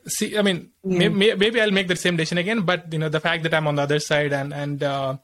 [0.07, 1.09] See, I mean, yeah.
[1.09, 2.61] maybe, maybe I'll make the same decision again.
[2.61, 5.17] But you know, the fact that I'm on the other side and and uh,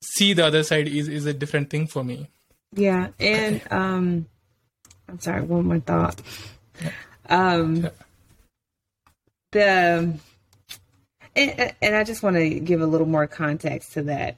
[0.00, 2.30] see the other side is is a different thing for me.
[2.72, 4.26] Yeah, and um
[5.08, 6.20] I'm sorry, one more thought.
[7.28, 7.88] Um,
[9.52, 10.18] the
[11.36, 14.36] and, and I just want to give a little more context to that.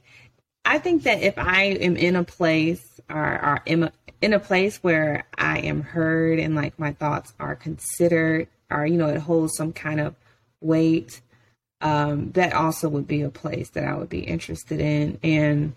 [0.65, 4.39] I think that if I am in a place or, or in, a, in a
[4.39, 9.21] place where I am heard and like my thoughts are considered or, you know, it
[9.21, 10.15] holds some kind of
[10.61, 11.21] weight,
[11.81, 15.17] um, that also would be a place that I would be interested in.
[15.23, 15.73] And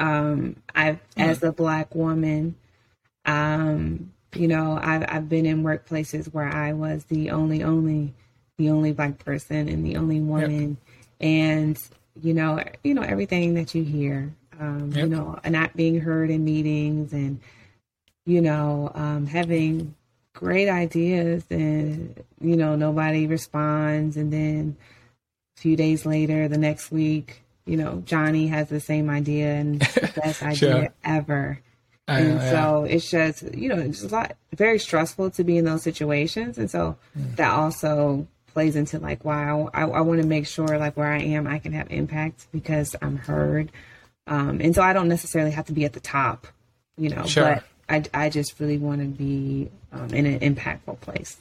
[0.00, 1.20] um, I, mm-hmm.
[1.20, 2.56] as a black woman,
[3.24, 8.14] um, you know, I've I've been in workplaces where I was the only only
[8.58, 10.76] the only black person and the only woman,
[11.20, 11.28] yep.
[11.28, 11.78] and
[12.22, 15.04] you know, you know everything that you hear, um, yep.
[15.04, 17.40] you know, not being heard in meetings and
[18.26, 19.94] you know, um, having
[20.32, 24.76] great ideas and you know nobody responds, and then
[25.56, 29.80] a few days later, the next week, you know, Johnny has the same idea and
[29.80, 30.94] the best idea sure.
[31.04, 31.60] ever
[32.10, 32.94] and know, so yeah.
[32.94, 36.70] it's just you know it's a lot very stressful to be in those situations and
[36.70, 37.36] so mm.
[37.36, 41.20] that also plays into like wow I, I want to make sure like where I
[41.20, 43.70] am I can have impact because I'm heard
[44.26, 46.46] um, and so I don't necessarily have to be at the top
[46.96, 47.62] you know sure.
[47.88, 51.38] but I, I just really want to be um, in an impactful place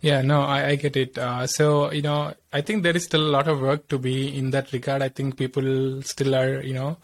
[0.00, 3.22] yeah no I, I get it uh, so you know I think there is still
[3.22, 6.74] a lot of work to be in that regard I think people still are you
[6.74, 6.96] know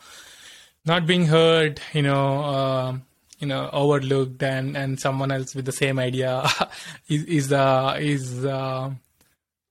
[0.85, 2.97] not being heard, you know, uh,
[3.39, 6.47] you know, overlooked, and and someone else with the same idea
[7.09, 8.91] is is uh, is uh,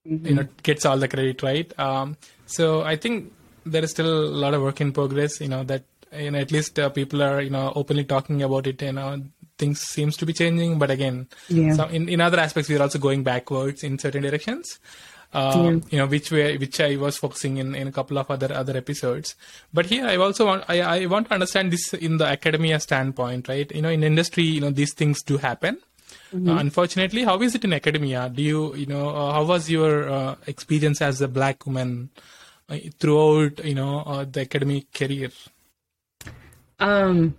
[0.07, 0.25] mm-hmm.
[0.25, 1.71] you know gets all the credit, right?
[1.79, 3.31] Um, so I think
[3.65, 5.39] there is still a lot of work in progress.
[5.39, 5.83] You know that
[6.15, 8.81] you know at least uh, people are you know openly talking about it.
[8.81, 9.23] You know
[9.57, 11.73] things seems to be changing, but again, yeah.
[11.73, 14.79] so in in other aspects we are also going backwards in certain directions
[15.33, 18.53] uh, you know which way which I was focusing in in a couple of other
[18.53, 19.35] other episodes.
[19.73, 23.47] But here I also want I, I want to understand this in the academia standpoint,
[23.47, 23.69] right?
[23.73, 25.79] You know, in industry, you know, these things do happen.
[26.33, 26.49] Mm-hmm.
[26.49, 28.29] Uh, unfortunately, how is it in academia?
[28.29, 32.09] Do you you know uh, how was your uh, experience as a black woman
[32.69, 35.29] uh, throughout you know uh, the academic career?
[36.79, 37.35] Um,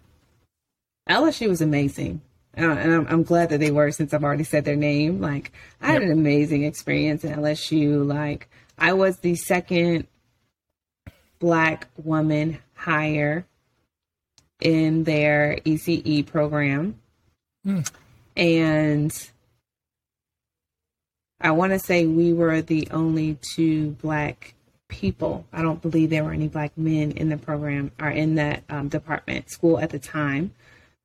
[1.08, 2.22] LSU was amazing.
[2.56, 5.20] Uh, and I'm, I'm, glad that they were since I've already said their name.
[5.20, 6.02] Like, I yep.
[6.02, 8.06] had an amazing experience at LSU.
[8.06, 10.06] Like, I was the second
[11.38, 13.46] black woman hire
[14.60, 16.98] in their ECE program.
[17.66, 17.90] Mm.
[18.36, 19.30] And
[21.40, 24.54] I want to say we were the only two black
[24.88, 25.46] people.
[25.52, 28.88] I don't believe there were any black men in the program or in that um,
[28.88, 30.52] department school at the time.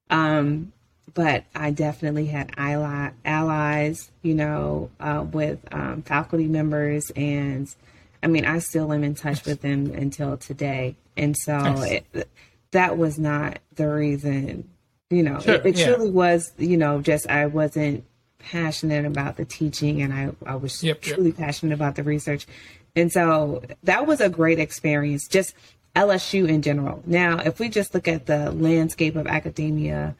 [0.09, 0.71] Um,
[1.13, 7.11] but I definitely had ally, allies, you know, uh, with um, faculty members.
[7.15, 7.73] And
[8.21, 10.95] I mean, I still am in touch with them until today.
[11.17, 12.01] And so nice.
[12.13, 12.29] it,
[12.71, 14.69] that was not the reason,
[15.09, 15.87] you know, sure, it, it yeah.
[15.87, 18.05] truly was, you know, just I wasn't
[18.39, 21.37] passionate about the teaching and I, I was yep, truly yep.
[21.37, 22.47] passionate about the research.
[22.95, 25.53] And so that was a great experience, just
[25.95, 27.03] LSU in general.
[27.05, 30.15] Now, if we just look at the landscape of academia,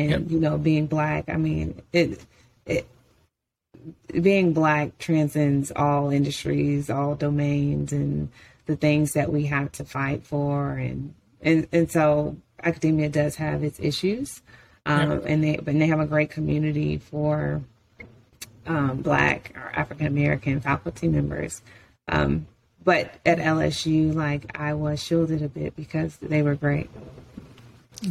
[0.00, 0.22] and yep.
[0.28, 2.24] you know being black i mean it
[2.66, 2.86] it
[4.20, 8.28] being black transcends all industries, all domains, and
[8.66, 13.64] the things that we have to fight for, and and and so academia does have
[13.64, 14.42] its issues,
[14.86, 15.18] um, yeah.
[15.26, 17.62] and they but they have a great community for
[18.66, 21.62] um, black or African American faculty members.
[22.08, 22.46] Um,
[22.84, 26.90] but at LSU, like I was shielded a bit because they were great.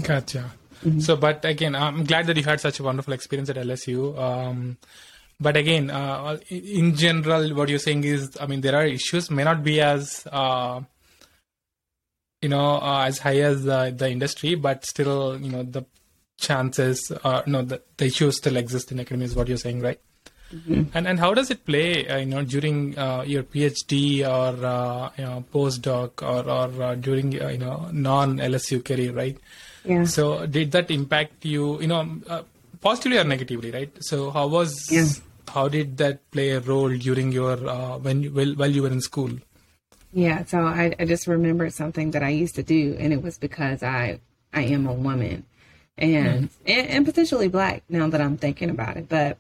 [0.02, 0.52] Gotcha.
[0.84, 1.00] Mm-hmm.
[1.00, 4.18] So, but again, I'm glad that you had such a wonderful experience at LSU.
[4.18, 4.78] Um,
[5.40, 9.44] but again, uh, in general, what you're saying is, I mean, there are issues may
[9.44, 10.82] not be as uh,
[12.42, 15.86] you know uh, as high as the, the industry, but still, you know, the
[16.40, 19.26] chances, uh, no, the, the issues still exist in academia.
[19.26, 20.00] Is what you're saying, right?
[20.54, 20.84] Mm-hmm.
[20.94, 25.10] And and how does it play, uh, you know, during uh, your PhD or uh,
[25.18, 29.38] you know postdoc or or uh, during uh, you know non LSU career, right?
[29.84, 30.06] Yeah.
[30.06, 32.44] So did that impact you, you know, uh,
[32.82, 33.92] positively or negatively, right?
[34.02, 35.08] So how was yeah.
[35.48, 37.58] how did that play a role during your
[38.00, 39.32] when you, while, while you were in school?
[40.14, 40.44] Yeah.
[40.46, 43.82] So I, I just remembered something that I used to do, and it was because
[43.84, 44.20] I
[44.54, 45.46] I am a woman,
[45.98, 46.56] and, mm.
[46.66, 49.38] and and potentially black now that I'm thinking about it, but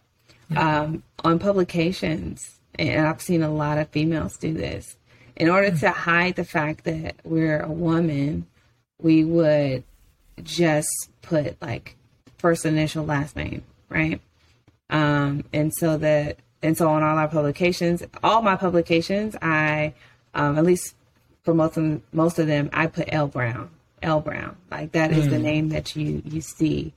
[0.56, 4.98] um, on publications, and I've seen a lot of females do this.
[5.36, 8.46] In order to hide the fact that we're a woman,
[9.02, 9.84] we would
[10.44, 11.96] just put like
[12.38, 14.22] first initial, last name, right?
[14.90, 19.94] Um, and so that, and so on all our publications, all my publications, I,
[20.34, 20.96] um, at least
[21.44, 23.70] for most of most of them, I put L Brown,
[24.02, 25.32] L Brown, like that is mm.
[25.32, 26.94] the name that you you see.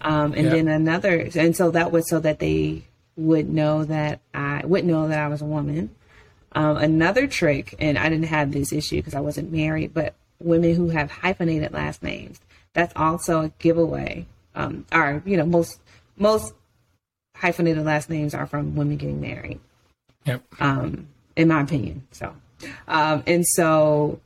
[0.00, 2.84] Um, and then another, and so that was so that they
[3.16, 5.90] would know that I would know that I was a woman.
[6.52, 10.74] Um, another trick, and I didn't have this issue because I wasn't married, but women
[10.74, 12.40] who have hyphenated last names,
[12.72, 14.26] that's also a giveaway.
[14.54, 15.80] Um, or you know, most
[16.16, 16.54] most
[17.36, 19.60] hyphenated last names are from women getting married.
[20.24, 20.42] Yep.
[20.60, 22.06] Um, in my opinion.
[22.10, 22.34] So,
[22.88, 24.20] um, and so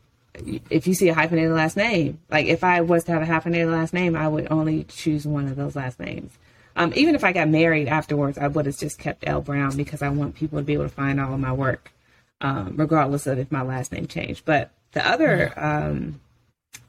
[0.71, 3.69] if you see a hyphenated last name, like if I was to have a hyphenated
[3.69, 6.33] last name, I would only choose one of those last names.
[6.75, 10.01] Um, even if I got married afterwards, I would have just kept L Brown because
[10.01, 11.93] I want people to be able to find all of my work,
[12.41, 14.47] um, regardless of if my last name changed.
[14.47, 16.21] But the other um,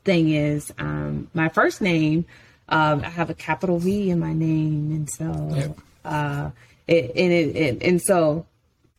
[0.04, 2.26] thing is um, my first name.
[2.70, 5.78] Um, I have a capital V in my name, and so yep.
[6.06, 6.52] uh,
[6.88, 8.46] it, and it, it, and so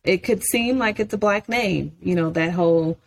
[0.03, 1.95] it could seem like it's a black name.
[2.01, 2.97] You know that whole.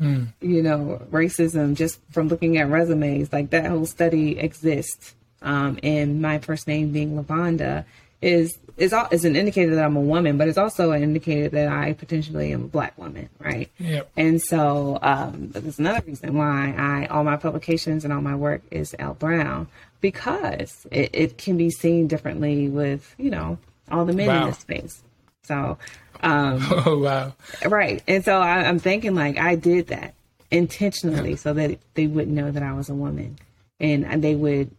[0.00, 0.32] Mm.
[0.40, 6.20] You know, racism just from looking at resumes, like that whole study exists um, and
[6.20, 7.84] my first name being Lavonda
[8.24, 11.48] is is all, is an indicator that I'm a woman, but it's also an indicator
[11.50, 13.70] that I potentially am a black woman, right?
[13.78, 14.10] Yep.
[14.16, 18.62] And so um, that's another reason why I all my publications and all my work
[18.70, 19.68] is L Brown
[20.00, 23.58] because it, it can be seen differently with you know
[23.90, 24.42] all the men wow.
[24.42, 25.02] in this space.
[25.42, 25.78] So,
[26.22, 27.34] um, oh wow,
[27.66, 28.02] right.
[28.08, 30.14] And so I, I'm thinking like I did that
[30.50, 33.38] intentionally so that they wouldn't know that I was a woman,
[33.78, 34.70] and they would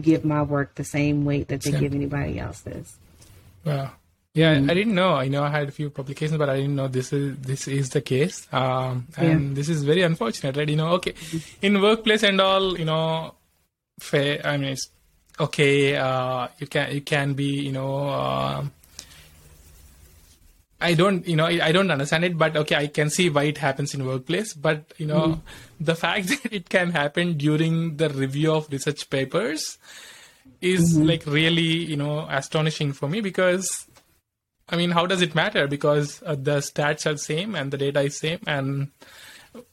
[0.00, 1.80] give my work the same weight that they same.
[1.80, 2.96] give anybody else's.
[3.64, 3.92] Wow.
[4.36, 4.70] Yeah, mm-hmm.
[4.70, 5.14] I didn't know.
[5.14, 7.88] I know I had a few publications, but I didn't know this is this is
[7.88, 8.46] the case.
[8.52, 9.54] Um, and yeah.
[9.54, 10.68] this is very unfortunate, right?
[10.68, 11.14] You know, okay,
[11.62, 13.34] in workplace and all, you know,
[13.98, 14.44] fair.
[14.44, 14.90] I mean, it's
[15.40, 15.96] okay.
[15.96, 18.64] Uh, you can you can be, you know, uh,
[20.82, 23.56] I don't, you know, I don't understand it, but okay, I can see why it
[23.56, 24.52] happens in workplace.
[24.52, 25.40] But you know, mm.
[25.80, 29.78] The fact that it can happen during the review of research papers
[30.60, 31.08] is mm-hmm.
[31.08, 33.86] like really, you know, astonishing for me because,
[34.68, 35.66] I mean, how does it matter?
[35.66, 38.90] Because uh, the stats are same and the data is same, and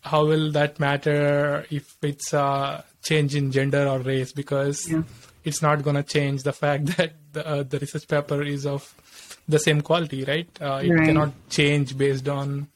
[0.02, 4.32] how will that matter if it's a change in gender or race?
[4.32, 5.04] Because yeah.
[5.44, 8.94] it's not going to change the fact that the, uh, the research paper is of
[9.48, 10.50] the same quality, right?
[10.62, 11.06] Uh, it right.
[11.06, 12.68] cannot change based on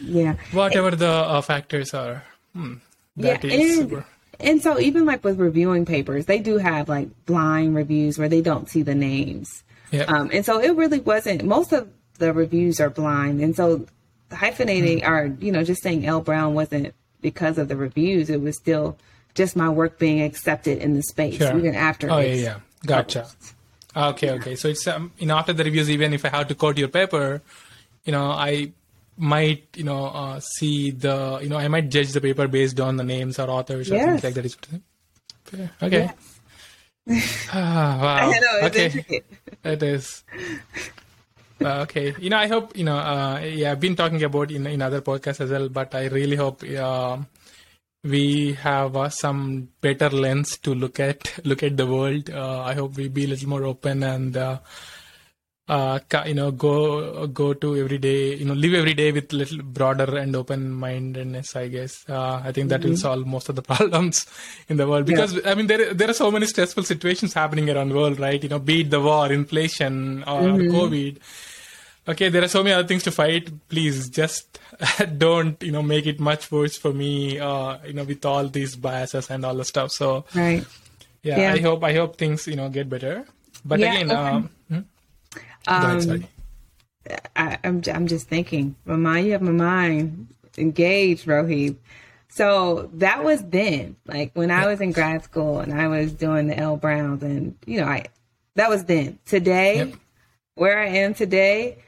[0.00, 2.24] yeah whatever the uh, factors are.
[2.54, 2.74] Hmm,
[3.16, 4.04] yeah, and,
[4.40, 8.40] and so even like with reviewing papers, they do have like blind reviews where they
[8.40, 9.62] don't see the names.
[9.90, 10.04] Yeah.
[10.04, 11.44] Um, and so it really wasn't.
[11.44, 13.86] Most of the reviews are blind, and so
[14.30, 15.08] hyphenating mm.
[15.08, 18.30] or you know just saying L Brown wasn't because of the reviews.
[18.30, 18.96] It was still
[19.34, 21.56] just my work being accepted in the space sure.
[21.56, 22.10] even after.
[22.10, 22.56] Oh yeah, yeah,
[22.86, 23.28] gotcha.
[23.96, 24.56] Okay, okay.
[24.56, 26.88] So it's um, you know after the reviews, even if I have to quote your
[26.88, 27.42] paper,
[28.04, 28.72] you know I
[29.16, 32.96] might you know uh, see the you know I might judge the paper based on
[32.96, 34.20] the names or authors or yes.
[34.20, 34.80] things like that.
[35.82, 36.10] Okay.
[37.06, 37.48] Yes.
[37.52, 38.30] ah, wow.
[38.40, 39.22] Know, okay.
[39.64, 40.24] it is.
[41.60, 42.14] Uh, okay.
[42.18, 42.96] You know, I hope you know.
[42.96, 46.36] Uh, yeah, I've been talking about in in other podcasts as well, but I really
[46.36, 46.62] hope.
[46.62, 47.18] Uh,
[48.04, 52.30] we have uh, some better lens to look at look at the world.
[52.30, 54.36] Uh, I hope we be a little more open and
[55.66, 59.62] uh, you know, go go to every day, you know, live every day with little
[59.62, 61.56] broader and open mindedness.
[61.56, 62.90] I guess uh, I think that mm-hmm.
[62.90, 64.26] will solve most of the problems
[64.68, 65.50] in the world because yeah.
[65.50, 68.42] I mean there there are so many stressful situations happening around the world, right?
[68.42, 70.74] You know, be it the war, inflation, or mm-hmm.
[70.74, 71.18] COVID.
[72.06, 73.50] Okay, there are so many other things to fight.
[73.70, 74.60] Please just
[75.16, 77.38] don't you know make it much worse for me.
[77.38, 79.92] Uh, you know, with all these biases and all the stuff.
[79.92, 80.64] So right.
[81.22, 81.52] Yeah, yeah.
[81.54, 83.24] I hope I hope things you know get better.
[83.64, 84.20] But yeah, again, okay.
[84.20, 84.80] um, hmm?
[85.66, 86.26] Um,
[87.36, 88.76] I, am I'm, I'm just thinking.
[88.84, 91.76] My mind, you have my mind engaged, Rohit.
[92.28, 96.48] So that was then, like when I was in grad school and I was doing
[96.48, 98.06] the L Browns, and you know, I
[98.56, 99.18] that was then.
[99.24, 99.94] Today, yep.
[100.54, 101.78] where I am today,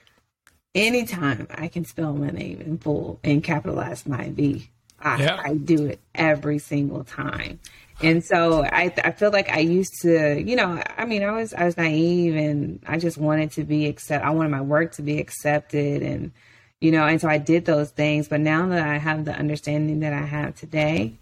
[0.75, 4.69] anytime I can spell my name in full and capitalize my V,
[5.01, 5.41] I, yep.
[5.43, 7.59] I do it every single time.
[8.03, 11.55] And so I, I feel like I used to, you know, I mean, I was,
[11.55, 14.25] I was naive and I just wanted to be accept.
[14.25, 16.33] I wanted my work to be accepted and,
[16.81, 18.29] you know, and so I did those things.
[18.29, 21.15] But now that I have the understanding that I have today,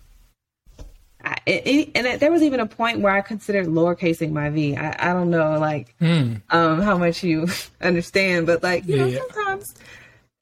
[1.25, 4.77] I, it, and it, there was even a point where I considered lowercasing my V.
[4.77, 6.43] I, I don't know, like, mm.
[6.51, 7.47] um, how much you
[7.81, 9.75] understand, but like, you yeah, know, sometimes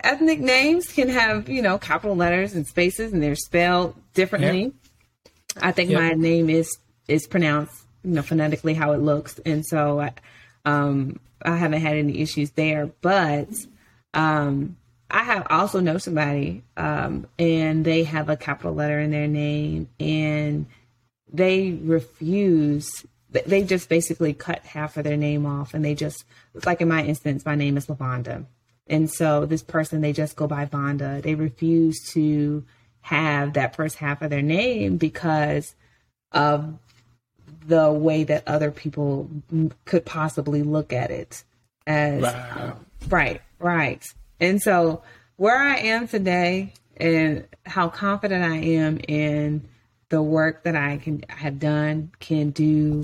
[0.02, 4.62] ethnic names can have, you know, capital letters and spaces and they're spelled differently.
[4.62, 4.70] Yeah.
[5.60, 6.00] I think yep.
[6.00, 6.78] my name is
[7.08, 10.12] is pronounced, you know, phonetically how it looks, and so I,
[10.64, 12.86] um, I haven't had any issues there.
[13.00, 13.48] But
[14.14, 14.76] um,
[15.10, 19.88] I have also know somebody, um, and they have a capital letter in their name,
[20.00, 20.66] and
[21.32, 23.04] they refuse.
[23.30, 26.24] They just basically cut half of their name off, and they just
[26.66, 28.46] like in my instance, my name is Lavonda,
[28.86, 31.22] and so this person they just go by Vonda.
[31.22, 32.64] They refuse to
[33.02, 35.74] have that first half of their name because
[36.30, 36.78] of
[37.66, 39.28] the way that other people
[39.84, 41.44] could possibly look at it
[41.86, 42.76] as wow.
[43.08, 45.02] right right and so
[45.36, 49.68] where i am today and how confident i am in
[50.08, 53.02] the work that i can have done can do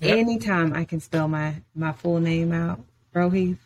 [0.00, 0.18] yep.
[0.18, 2.80] anytime i can spell my my full name out
[3.14, 3.56] rohit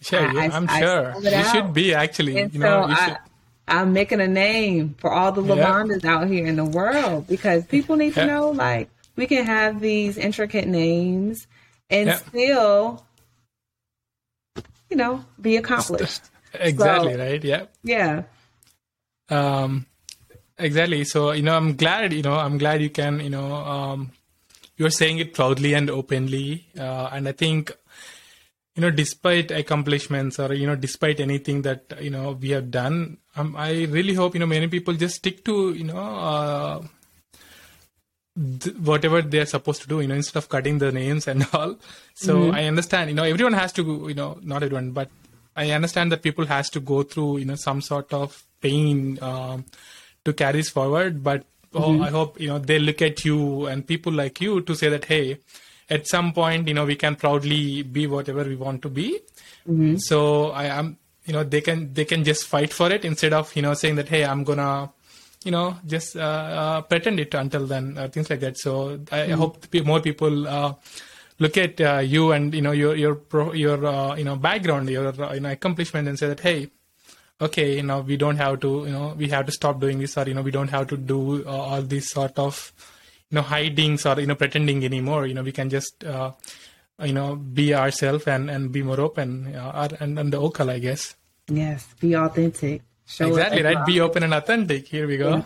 [0.00, 1.14] Sure, I, am sure.
[1.20, 2.38] You should be actually.
[2.38, 3.16] And you know, so I,
[3.68, 7.96] I'm making a name for all the Lavondas out here in the world because people
[7.96, 11.46] need to know like we can have these intricate names
[11.90, 13.04] and still,
[14.90, 16.22] you know, be accomplished.
[16.54, 17.44] Exactly so, right.
[17.44, 17.64] Yeah.
[17.84, 18.22] Yeah.
[19.28, 19.84] Um,
[20.58, 21.04] exactly.
[21.04, 22.14] So you know, I'm glad.
[22.14, 23.20] You know, I'm glad you can.
[23.20, 24.12] You know, um,
[24.78, 27.76] you're saying it proudly and openly, uh, and I think
[28.78, 33.18] you know despite accomplishments or you know despite anything that you know we have done
[33.34, 36.80] um, i really hope you know many people just stick to you know uh,
[38.60, 41.74] th- whatever they're supposed to do you know instead of cutting the names and all
[42.14, 42.54] so mm-hmm.
[42.54, 45.10] i understand you know everyone has to you know not everyone but
[45.56, 49.64] i understand that people has to go through you know some sort of pain um,
[50.24, 52.00] to carry this forward but oh, mm-hmm.
[52.00, 54.88] oh, i hope you know they look at you and people like you to say
[54.88, 55.36] that hey
[55.90, 59.20] at some point, you know, we can proudly be whatever we want to be.
[59.68, 59.96] Mm-hmm.
[59.96, 63.54] So I am, you know, they can they can just fight for it instead of
[63.54, 64.90] you know saying that hey, I'm gonna
[65.44, 68.72] you know just uh, uh, pretend it until then uh, things like that so
[69.12, 69.34] i mm-hmm.
[69.34, 70.74] hope more people uh,
[71.38, 74.88] look at uh, you and you know your your pro, your uh, you know background
[74.88, 76.68] your you know accomplishment and say that hey
[77.40, 80.18] okay you know we don't have to you know we have to stop doing this
[80.18, 82.72] or you know we don't have to do all these sort of
[83.36, 85.26] know hidings or you know pretending anymore.
[85.26, 86.32] You know we can just uh,
[87.02, 90.78] you know be ourselves and and be more open uh, and and the vocal i
[90.78, 91.14] guess.
[91.48, 92.82] Yes be authentic.
[93.06, 93.86] Show exactly right?
[93.86, 94.86] Be open and authentic.
[94.86, 95.36] Here we go.
[95.36, 95.42] Yeah.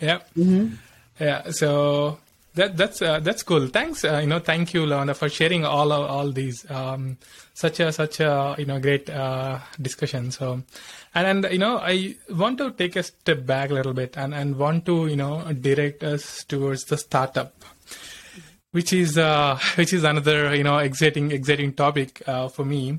[0.00, 0.74] Yeah, mm-hmm.
[1.18, 1.50] yeah.
[1.50, 2.18] so
[2.54, 3.66] that that's uh, that's cool.
[3.68, 7.18] Thanks uh, you know thank you Lavonda for sharing all all these um,
[7.54, 10.30] such a such a you know great uh, discussion.
[10.30, 10.62] So
[11.18, 14.34] and, and you know i want to take a step back a little bit and,
[14.34, 17.64] and want to you know direct us towards the startup
[18.72, 22.98] which is uh, which is another you know exciting exciting topic uh, for me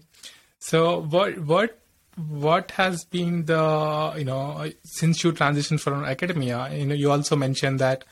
[0.59, 1.79] so what what
[2.27, 7.35] what has been the you know since you transitioned from academia you know you also
[7.35, 8.03] mentioned that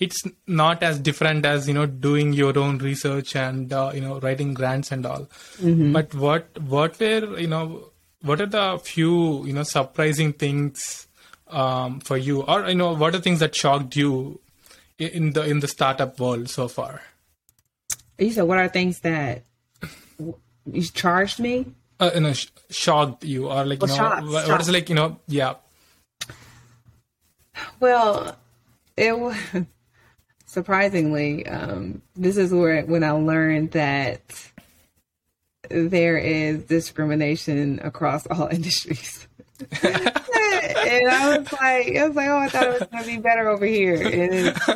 [0.00, 4.18] it's not as different as you know doing your own research and uh, you know
[4.20, 5.92] writing grants and all mm-hmm.
[5.92, 7.91] but what what were you know
[8.22, 11.06] what are the few you know surprising things
[11.48, 14.40] um, for you, or you know what are things that shocked you
[14.98, 17.02] in the in the startup world so far?
[18.18, 19.42] You said what are things that
[20.18, 21.66] you charged me?
[21.98, 24.88] Uh, you know, sh- shocked you, or like you know, shocked, what, what is like
[24.88, 25.54] you know, yeah.
[27.80, 28.36] Well,
[28.96, 29.36] it was
[30.46, 31.46] surprisingly.
[31.46, 34.51] Um, this is where when I learned that
[35.70, 39.26] there is discrimination across all industries.
[39.82, 43.48] and I was like, I was like, oh, I thought it was gonna be better
[43.48, 43.94] over here.
[43.94, 44.68] And it's,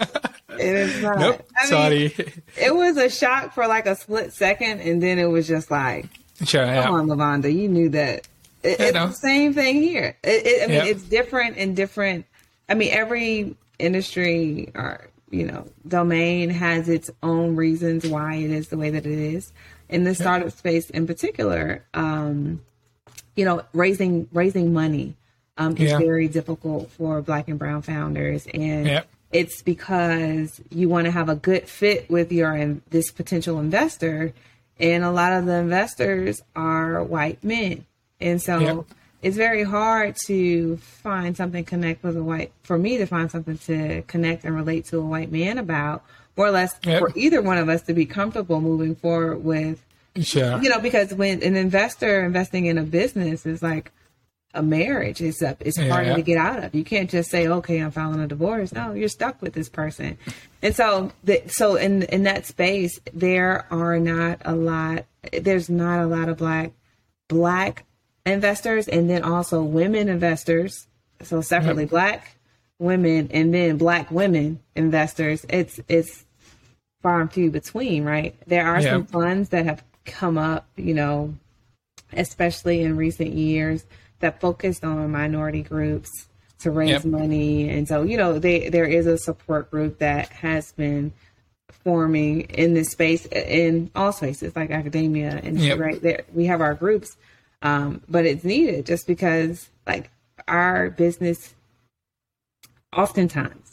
[0.50, 1.18] it is not.
[1.18, 1.48] Nope.
[1.56, 1.70] I mean,
[2.10, 2.32] Sorry.
[2.56, 6.06] it was a shock for like a split second, and then it was just like,
[6.44, 6.64] Sure.
[6.64, 6.84] Yeah.
[6.84, 8.28] come on, Lavonda, you knew that.
[8.62, 9.06] It, it's know.
[9.08, 10.16] the same thing here.
[10.22, 10.86] It, it, I mean, Yep.
[10.86, 12.26] it's different in different.
[12.68, 18.68] I mean, every industry or you know domain has its own reasons why it is
[18.68, 19.52] the way that it is.
[19.88, 22.60] In the startup space, in particular, um,
[23.36, 25.14] you know, raising raising money
[25.58, 25.98] um, is Yeah.
[25.98, 29.06] very difficult for Black and Brown founders, and Yep.
[29.32, 34.32] it's because you want to have a good fit with your in, this potential investor,
[34.78, 37.86] and a lot of the investors are white men,
[38.20, 38.84] and so Yep.
[39.22, 43.56] it's very hard to find something connect with a white for me to find something
[43.58, 46.02] to connect and relate to a white man about,
[46.36, 46.98] more or less Yep.
[47.00, 49.82] for either one of us to be comfortable moving forward with
[50.20, 50.62] Sure.
[50.62, 53.92] you know, because when an investor investing in a business is like
[54.54, 56.74] a marriage, it's up, it's Yeah, harder to get out of.
[56.74, 60.16] You can't just say, "Okay, I'm filing a divorce." No, you're stuck with this person,
[60.62, 65.04] and so, the, so in in that space, there are not a lot.
[65.38, 66.70] There's not a lot of black
[67.28, 67.84] black
[68.24, 70.86] investors, and then also women investors.
[71.22, 72.36] So separately, black
[72.78, 75.44] women and then black women investors.
[75.50, 76.24] It's it's
[77.06, 78.34] far and few between, right?
[78.48, 78.90] There are Yeah.
[78.90, 81.36] some funds that have come up, you know,
[82.12, 83.86] especially in recent years
[84.18, 86.10] that focused on minority groups
[86.58, 87.04] to raise Yep.
[87.04, 87.68] money.
[87.68, 91.12] And so, you know, they, there is a support group that has been
[91.70, 95.78] forming in this space in all spaces like academia and Yep.
[95.78, 97.16] right there we have our groups
[97.62, 100.10] um, but it's needed just because like
[100.48, 101.54] our business
[102.96, 103.65] oftentimes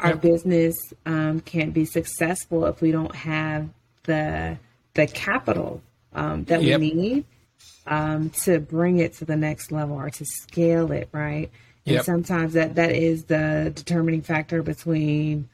[0.00, 0.20] our Yep.
[0.20, 0.76] business
[1.06, 3.68] um, can't be successful if we don't have
[4.04, 4.56] the
[4.94, 5.82] the capital
[6.14, 6.80] um, that Yep.
[6.80, 7.24] we need
[7.86, 11.50] um, to bring it to the next level or to scale it right
[11.86, 12.04] and Yep.
[12.04, 15.48] sometimes that that is the determining factor between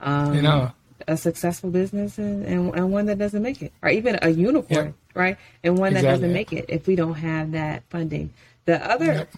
[0.00, 0.72] um, You know.
[1.08, 4.86] a successful business and, and, and one that doesn't make it or even a unicorn
[4.86, 4.94] Yep.
[5.14, 8.32] right and one that doesn't make it if we don't have that funding
[8.66, 9.30] the other Yep.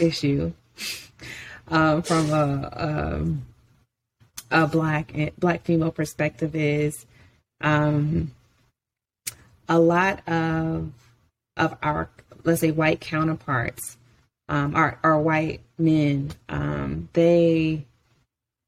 [0.00, 0.52] issue
[1.68, 3.42] um, from a, um,
[4.54, 7.04] a black black female perspective is
[7.60, 8.30] um,
[9.68, 10.90] a lot of
[11.56, 12.08] of our
[12.44, 13.96] let's say white counterparts
[14.48, 17.84] um, our our white men um, they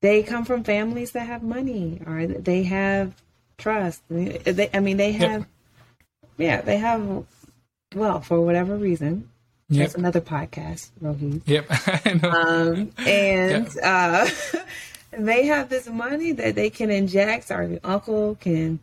[0.02, 3.12] they come from families that have money or they have
[3.58, 5.20] trust they, I mean they Yep.
[5.30, 5.46] have
[6.36, 7.24] yeah they have
[7.94, 9.28] well for whatever reason
[9.68, 9.78] Yep.
[9.82, 12.24] that's another podcast Rohit Yep.
[12.24, 14.28] Um, and uh,
[15.12, 17.50] they have this money that they can inject.
[17.50, 18.78] Or uncle can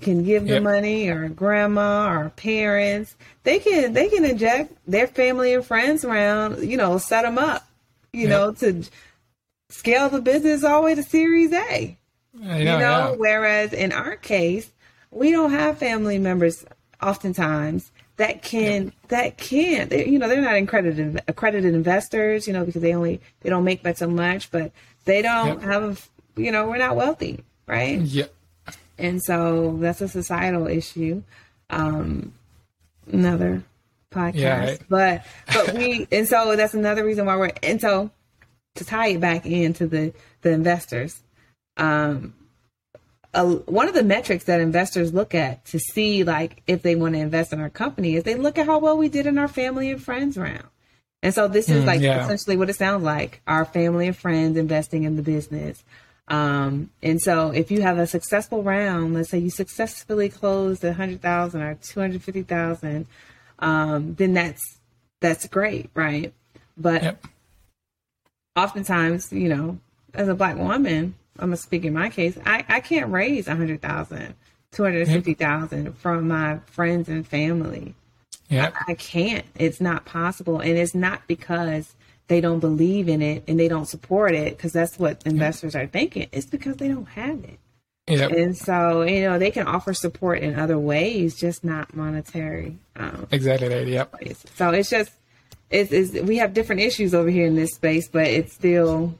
[0.00, 0.62] can give the Yep.
[0.62, 3.16] money, or grandma, or parents.
[3.42, 6.62] They can they can inject their family and friends around.
[6.68, 7.66] You know, set them up.
[8.12, 8.30] You Yep.
[8.30, 8.84] know, to
[9.68, 11.96] scale the business all the way to Series a
[12.34, 12.58] know.
[12.58, 13.10] you know yeah.
[13.16, 14.70] whereas in our case
[15.10, 16.64] we don't have family members
[17.02, 22.64] oftentimes that can that can they, you know they're not accredited accredited investors you know
[22.64, 24.72] because they only they don't make but so much but
[25.04, 25.62] they don't Yep.
[25.62, 28.26] have you know we're not wealthy right Yeah.
[28.98, 31.22] and so that's a societal issue
[31.70, 32.32] um
[33.10, 33.62] another
[34.12, 34.80] podcast Yeah, right.
[34.88, 38.10] but but we and so that's another reason why we're and so
[38.76, 41.20] to tie it back into the the investors
[41.76, 42.34] um
[43.32, 47.14] a, one of the metrics that investors look at to see like if they want
[47.14, 49.46] to invest in our company is they look at how well we did in our
[49.48, 50.64] family and friends round
[51.22, 52.24] and so this is Mm, like yeah.
[52.24, 55.82] essentially what it sounds like our family and friends investing in the business
[56.28, 60.92] um, and so if you have a successful round, let's say you successfully closed a
[60.92, 63.06] hundred thousand or two hundred fifty thousand,
[63.58, 64.78] um, then that's
[65.20, 66.32] that's great, right?
[66.78, 67.26] But Yep.
[68.56, 69.78] oftentimes, you know,
[70.14, 73.56] as a black woman, I'm gonna speak in my case, I, I can't raise a
[73.56, 74.34] hundred thousand,
[74.70, 77.94] two hundred fifty thousand from my friends and family.
[78.50, 78.74] Yep.
[78.88, 79.46] I can't.
[79.54, 80.60] It's not possible.
[80.60, 81.94] And it's not because
[82.26, 85.86] they don't believe in it and they don't support it, because that's what investors are
[85.86, 86.28] thinking.
[86.30, 87.58] It's because they don't have it.
[88.06, 88.32] Yep.
[88.32, 93.28] And so, you know, they can offer support in other ways, just not monetary um,
[93.30, 93.86] Exactly right.
[93.86, 94.16] Yep.
[94.56, 95.12] So it's just,
[95.70, 99.14] it's, it's, we have different issues over here in this space, but it's still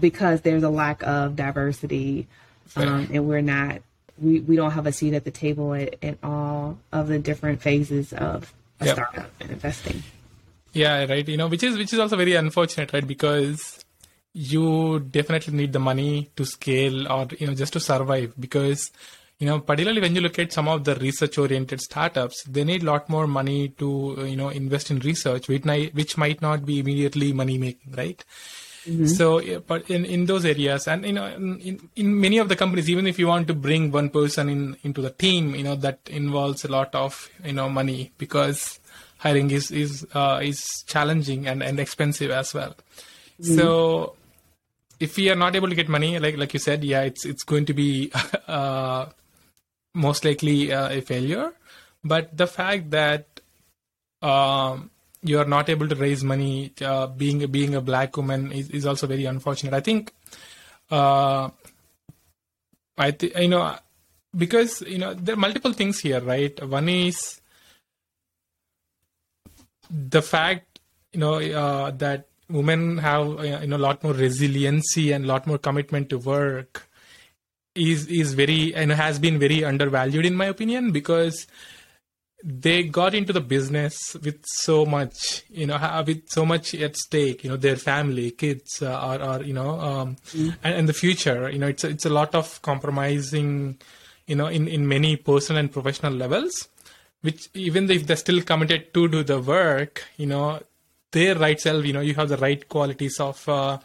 [0.00, 2.26] because there's a lack of diversity
[2.76, 3.80] um, and we're not,
[4.18, 7.62] we, we don't have a seat at the table at, at all of the different
[7.62, 8.94] phases of a Yep.
[8.94, 10.02] startup and investing.
[10.72, 11.26] Yeah, right.
[11.26, 13.06] You know, which is which is also very unfortunate, right?
[13.06, 13.84] Because
[14.32, 18.90] you definitely need the money to scale or you know just to survive because
[19.38, 22.82] you know, particularly when you look at some of the research oriented startups, they need
[22.82, 26.64] a lot more money to, you know, invest in research, which, might, which might not
[26.64, 28.24] be immediately money making, right?
[28.86, 29.06] Mm-hmm.
[29.06, 32.88] So, but in, in those areas, and you know, in, in many of the companies,
[32.88, 36.00] even if you want to bring one person in into the team, you know, that
[36.06, 38.78] involves a lot of you know money because
[39.18, 42.76] hiring is is uh, is challenging and, and expensive as well.
[43.40, 43.56] Mm-hmm.
[43.56, 44.14] So,
[45.00, 47.42] if we are not able to get money, like like you said, yeah, it's it's
[47.42, 48.12] going to be
[48.48, 49.06] uh,
[49.94, 51.52] most likely uh, a failure.
[52.04, 53.40] But the fact that
[54.22, 54.90] um,
[55.28, 58.86] you are not able to raise money uh, being being a black woman is, is
[58.86, 59.74] also very unfortunate.
[59.74, 60.12] I think
[60.90, 61.50] uh,
[62.98, 63.76] i th- you know
[64.36, 66.62] because you know there are multiple things here right?
[66.66, 67.40] One is
[69.90, 70.80] the fact
[71.12, 75.28] you know uh, that women have uh, you know a lot more resiliency and a
[75.28, 76.88] lot more commitment to work
[77.74, 81.46] is is very and has been very undervalued in my opinion because
[82.44, 87.42] they got into the business with so much, you know, with so much at stake,
[87.44, 90.54] you know, their family, kids, uh, or, or, you know, um, mm.
[90.62, 93.78] and, and the future, you know, it's a, it's a lot of compromising,
[94.26, 96.68] you know, in, in many personal and professional levels,
[97.22, 100.60] which even if they're still committed to do the work, you know,
[101.12, 103.78] their right self, you know, you have the right qualities of uh,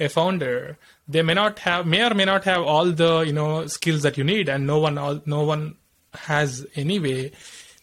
[0.00, 0.78] a founder.
[1.06, 4.16] They may not have, may or may not have all the, you know, skills that
[4.16, 5.76] you need, and no one, all, no one
[6.14, 7.30] has anyway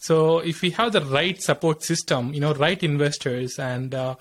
[0.05, 4.13] so if we have the right support system, you know, right investors and uh,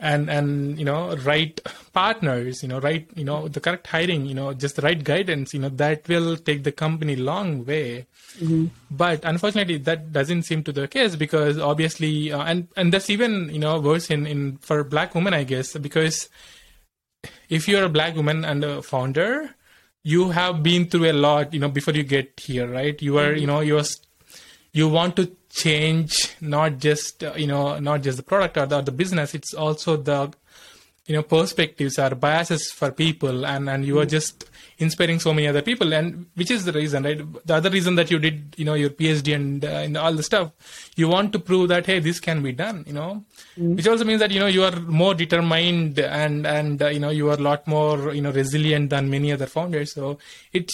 [0.00, 1.60] and and you know right
[1.92, 5.52] partners, you know, right, you know, the correct hiring, you know, just the right guidance,
[5.52, 8.06] you know, that will take the company long way.
[8.40, 8.68] Mm-hmm.
[8.90, 13.10] But unfortunately, that doesn't seem to be the case because obviously, uh, and and that's
[13.10, 16.30] even you know worse in in for black women, I guess, because
[17.50, 19.54] if you're a black woman and a founder,
[20.04, 23.00] you have been through a lot, you know, before you get here, right?
[23.02, 23.84] You are, you know, you're
[24.72, 28.78] you want to change not just uh, you know not just the product or the,
[28.78, 30.32] or the business it's also the
[31.06, 34.48] you know perspectives or biases for people and and you are just
[34.78, 37.20] inspiring so many other people and which is the reason right?
[37.46, 40.22] The other reason that you did you know your phd and, uh, and all the
[40.22, 40.52] stuff
[40.96, 43.24] you want to prove that hey this can be done you know?
[43.58, 43.76] Mm.
[43.76, 47.10] which also means that you know you are more determined and and uh, you know
[47.10, 49.92] you are a lot more you know resilient than many other founders.
[49.92, 50.18] So
[50.52, 50.72] it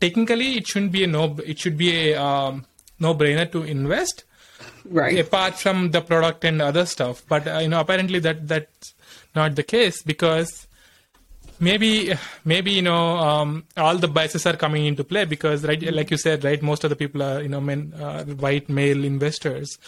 [0.00, 2.66] technically it shouldn't be a no it should be a um,
[3.00, 4.24] no brainer to invest.
[4.84, 5.18] Right.
[5.18, 7.22] Apart from the product and other stuff.
[7.28, 8.94] But uh, you know apparently that that's
[9.34, 10.66] not the case because
[11.58, 12.12] maybe
[12.44, 16.16] maybe you know um, all the biases are coming into play because right like you
[16.16, 19.78] said right most of the people are you know men uh, white male investors.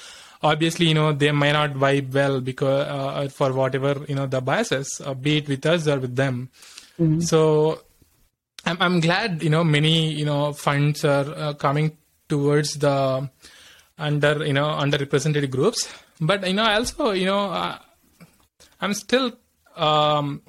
[0.42, 4.40] Obviously you know they may not vibe well because uh, for whatever you know the
[4.40, 6.50] biases uh, be it with us or with them.
[7.00, 7.20] Mm-hmm.
[7.20, 7.80] so
[8.66, 11.96] I'm, I'm glad you know many you know funds are uh, coming
[12.32, 12.96] towards the
[13.98, 15.80] under you know underrepresented groups
[16.20, 17.78] but you know I also you know uh,
[18.80, 19.32] i'm still
[19.76, 20.42] um,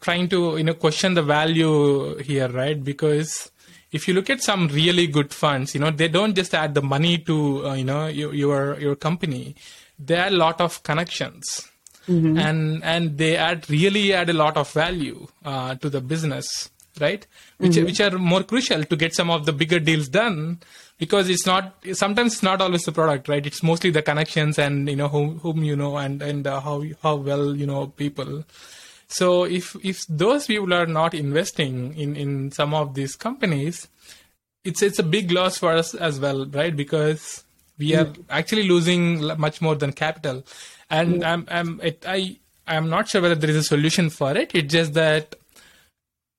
[0.00, 3.50] trying to you know question the value here right because
[3.90, 6.82] if you look at some really good funds you know they don't just add the
[6.82, 9.54] money to uh, you know your, your your company
[9.98, 11.68] there are a lot of connections
[12.08, 12.38] mm-hmm.
[12.38, 17.26] and and they add really add a lot of value uh, to the business right?
[17.58, 17.86] Which mm-hmm.
[17.86, 20.60] which are more crucial to get some of the bigger deals done
[20.98, 23.44] because it's not sometimes it's not always the product, right?
[23.44, 26.84] It's mostly the connections and you know whom whom you know and and uh, how
[27.02, 28.44] how well you know people.
[29.08, 33.88] So if if those people are not investing in in some of these companies,
[34.64, 36.76] it's it's a big loss for us as well, right?
[36.76, 37.44] Because
[37.78, 38.24] we are mm.
[38.28, 40.44] actually losing much more than capital,
[40.90, 41.26] and mm.
[41.26, 42.36] I'm I'm it, I
[42.66, 44.50] I'm not sure whether there is a solution for it.
[44.54, 45.36] It's just that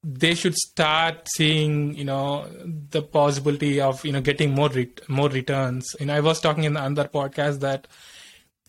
[0.03, 2.47] they should start seeing you know
[2.89, 4.71] the possibility of you know getting more
[5.07, 5.95] more returns.
[5.99, 7.87] And i was talking in the other podcast that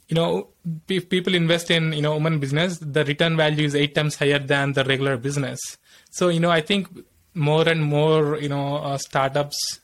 [0.09, 0.49] you know
[0.89, 4.39] if people invest in you know woman business the return value is eight times higher
[4.39, 5.61] than the regular business.
[6.11, 6.89] So you know i think
[7.35, 9.81] more and more you know uh, startups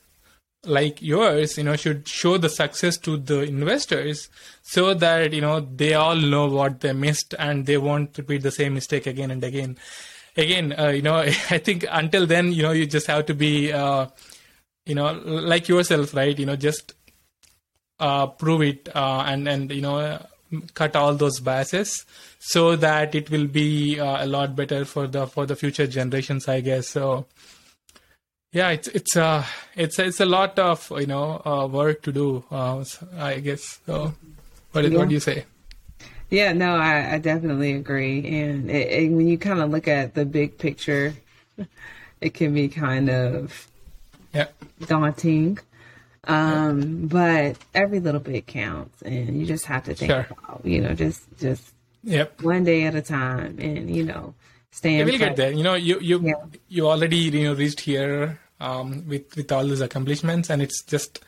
[0.65, 4.29] like yours you know should show the success to the investors
[4.63, 8.51] so that you know they all know what they missed and they won't repeat the
[8.51, 9.77] same mistake again and again
[10.37, 11.15] again, uh, you know,
[11.49, 14.07] I think until then, you know, you just have to be, uh,
[14.85, 16.37] you know, like yourself, right?
[16.37, 16.93] You know, just
[17.99, 20.23] uh, prove it uh, and and you know,
[20.73, 22.05] cut all those biases
[22.39, 26.47] so that it will be uh, a lot better for the for the future generations,
[26.47, 26.87] I guess.
[26.87, 27.25] So.
[28.53, 29.43] Yeah, it's it's uh
[29.75, 32.45] it's it's a lot of you know uh, work to do.
[32.49, 33.79] I guess.
[33.85, 34.15] So,
[34.71, 34.97] what, yeah.
[34.97, 35.45] what do you say?
[36.29, 38.25] Yeah, no, I, I definitely agree.
[38.41, 41.13] And it, it, when you kind of look at the big picture,
[42.21, 43.67] it can be kind of
[44.33, 44.47] Yeah.
[44.87, 45.57] daunting.
[46.25, 50.27] Um, but every little bit counts and you just have to think Sure.
[50.29, 51.73] about, you know, just just
[52.03, 52.41] Yep.
[52.41, 54.33] one day at a time and, you know,
[54.71, 55.51] stay I in will get there.
[55.51, 56.33] You know, you you Yeah.
[56.67, 61.21] you already you know reached here um, with with all these accomplishments, and it's just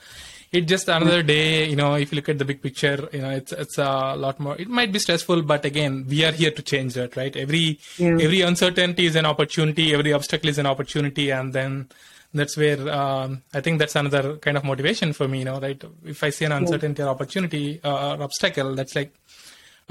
[0.51, 1.65] it's just another day.
[1.69, 4.39] You know, if you look at the big picture, you know, it's it's a lot
[4.39, 4.55] more.
[4.57, 7.35] It might be stressful, but again, we are here to change that, right?
[7.35, 8.17] Every Yeah.
[8.21, 9.93] every uncertainty is an opportunity.
[9.93, 11.89] Every obstacle is an opportunity, and then
[12.33, 15.39] that's where um, I think that's another kind of motivation for me.
[15.39, 15.81] You know, right?
[16.05, 19.13] If I see an uncertainty or opportunity uh, or obstacle, that's like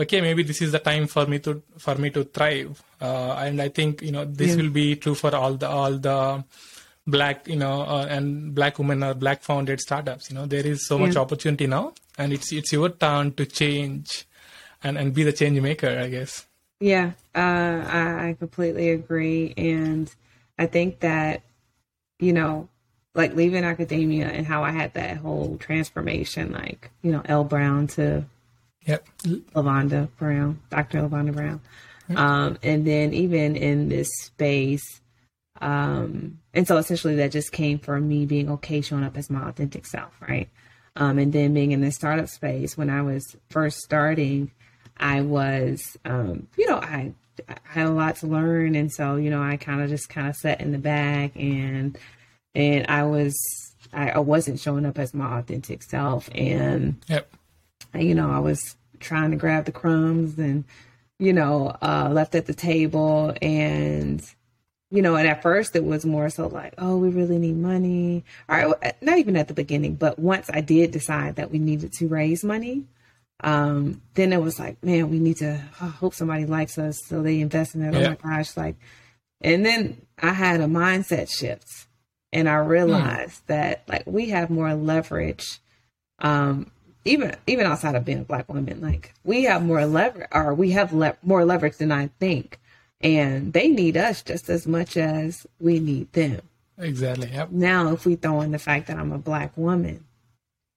[0.00, 3.60] okay maybe this is the time for me to for me to thrive uh, and
[3.60, 4.58] i think you know this Yeah.
[4.62, 6.44] will be true for all the all the
[7.08, 10.86] black you know uh, and black women or black founded startups you know there is
[10.86, 14.26] so much opportunity now and it's it's your turn to change
[14.84, 16.46] and and be the change maker i guess
[16.80, 19.52] Yeah, uh, I, I completely agree.
[19.56, 20.06] And
[20.58, 21.42] I think that,
[22.20, 22.68] you know,
[23.14, 27.42] like leaving academia and how I had that whole transformation, like, you know, L.
[27.42, 28.24] Brown to
[28.86, 29.04] yep
[29.54, 31.02] Lavonda Brown, Dr.
[31.02, 31.60] Lavonda Brown.
[32.14, 35.00] Um, and then even in this space,
[35.60, 39.48] um, and so essentially that just came from me being okay showing up as my
[39.48, 40.48] authentic self, right?
[40.96, 44.50] Um, and then being in the startup space when I was first starting,
[44.96, 47.12] I was, um, you know, I,
[47.48, 50.28] I had a lot to learn, and so you know, I kind of just kind
[50.28, 51.96] of sat in the back, and
[52.54, 53.36] and I was,
[53.92, 57.30] I, I wasn't showing up as my authentic self, and yep
[57.94, 60.64] you know, I was trying to grab the crumbs and,
[61.18, 63.34] you know, uh, left at the table.
[63.40, 64.22] And,
[64.90, 68.24] you know, and at first it was more so like, oh, we really need money.
[68.48, 72.08] Or not even at the beginning, but once I did decide that we needed to
[72.08, 72.84] raise money,
[73.40, 77.00] um, then it was like, man, we need to I hope somebody likes us.
[77.06, 77.94] So they invest in it.
[77.94, 78.14] Yeah.
[78.22, 78.56] Oh my gosh.
[78.56, 78.76] Like,
[79.40, 81.86] and then I had a mindset shift
[82.32, 85.60] and I realized that like we have more leverage
[86.20, 86.70] um
[87.04, 90.72] even even outside of being a black woman like we have more leverage or we
[90.72, 92.58] have le- more leverage than i think
[93.00, 96.40] and they need us just as much as we need them.
[96.78, 97.50] Exactly yep.
[97.50, 100.04] Now if we throw in the fact that i'm a black woman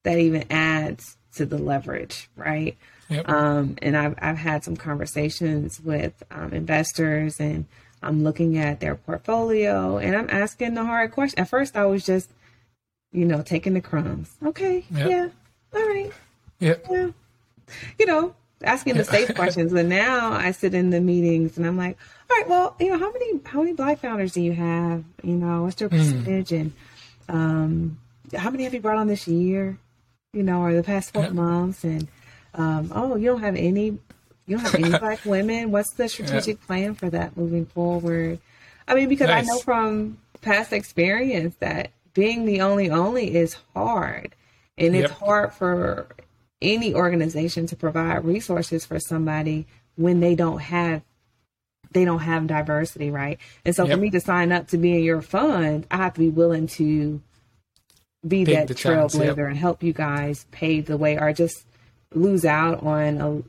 [0.04, 2.78] that even adds to the leverage right?
[3.10, 3.28] Yep.
[3.30, 7.66] Um, and I've, I've had some conversations with um, investors and
[8.02, 11.38] I'm looking at their portfolio and I'm asking the hard question.
[11.40, 12.30] At first, I was just,
[13.12, 14.36] you know, taking the crumbs.
[14.46, 15.10] Okay, Yep.
[15.10, 15.28] yeah,
[15.76, 16.12] all right,
[16.60, 16.86] yep.
[16.90, 17.10] Yeah,
[18.00, 19.72] you know, asking the safe questions.
[19.74, 21.98] But now I sit in the meetings and I'm like,
[22.30, 25.04] all right, well, you know, how many how many black founders do you have?
[25.24, 26.74] You know, what's their percentage and
[27.30, 27.98] um,
[28.36, 29.78] how many have you brought on this year?
[30.34, 31.32] You know, or the past four Yep.
[31.34, 32.08] months and
[32.54, 33.86] um, oh, you don't have any
[34.48, 35.72] you don't have any black women.
[35.72, 38.40] What's the strategic plan for that moving forward?
[38.88, 44.36] I mean, because I know from past experience that being the only only is hard.
[44.78, 46.08] And it's hard for
[46.62, 51.02] any organization to provide resources for somebody when they don't have
[51.94, 53.38] they don't have diversity, right?
[53.66, 53.98] And so Yep.
[53.98, 56.68] for me to sign up to be in your fund, I have to be willing
[56.68, 57.22] to
[58.26, 59.38] be that trailblazer yep.
[59.40, 61.66] and help you guys pave the way or just
[62.14, 63.44] lose out on a,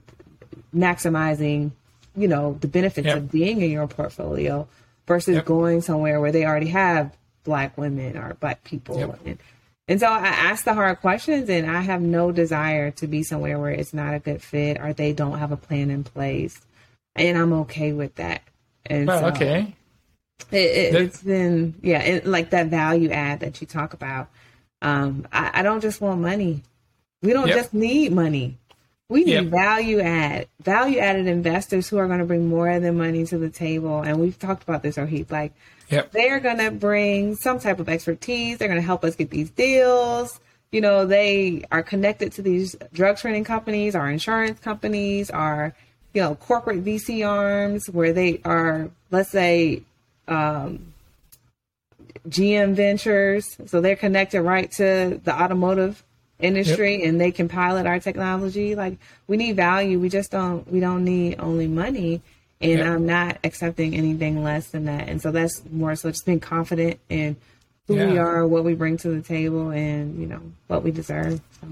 [0.76, 1.70] maximizing,
[2.16, 3.16] you know, the benefits Yep.
[3.16, 4.66] of being in your portfolio
[5.06, 9.16] versus going somewhere where they already have black women or black people.
[9.24, 9.38] And,
[9.88, 13.58] and so I ask the hard questions and I have no desire to be somewhere
[13.58, 16.60] where it's not a good fit or they don't have a plan in place.
[17.16, 18.42] And I'm okay with that.
[18.86, 19.74] And so okay
[20.50, 24.28] It, it, it's been, yeah, and like that value add that you talk about.
[24.80, 26.62] Um, I, I don't just want money.
[27.22, 27.56] We don't Yep.
[27.56, 28.58] just need money.
[29.08, 29.52] We need Yep.
[29.52, 33.50] value add, value added investors who are going to bring more than money to the
[33.50, 34.00] table.
[34.00, 35.30] And we've talked about this, Rohit.
[35.30, 35.52] Like
[35.92, 38.58] yep they're going to bring some type of expertise.
[38.58, 40.40] They're going to help us get these deals.
[40.72, 45.74] You know, they are connected to these drug training companies, our insurance companies, our,
[46.14, 49.82] you know, corporate VC arms where they are, let's say,
[50.28, 50.92] um,
[52.28, 53.56] GM Ventures.
[53.66, 56.02] So they're connected right to the automotive
[56.40, 58.74] industry and they can pilot our technology.
[58.74, 59.98] Like we need value.
[59.98, 62.22] We just don't, we don't need only money.
[62.62, 62.94] And Yeah.
[62.94, 65.08] I'm not accepting anything less than that.
[65.08, 67.36] And so that's more so just being confident in
[67.88, 71.40] who we are, what we bring to the table, and you know what we deserve.
[71.60, 71.68] So,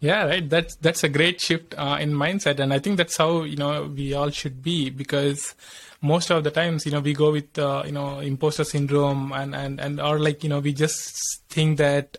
[0.00, 0.48] Yeah, right.
[0.48, 3.90] That's that's a great shift uh, in mindset, and I think that's how you know
[3.94, 5.54] we all should be because
[6.02, 9.54] most of the times you know we go with uh, you know imposter syndrome and
[9.54, 12.18] and and or like you know we just think that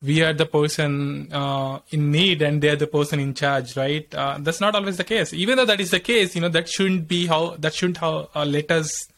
[0.00, 4.12] we are the person uh, in need and they're the person in charge, right?
[4.14, 5.32] Uh, that's not always the case.
[5.32, 8.28] Even though that is the case, you know that shouldn't be how that shouldn't how
[8.34, 9.08] uh, let us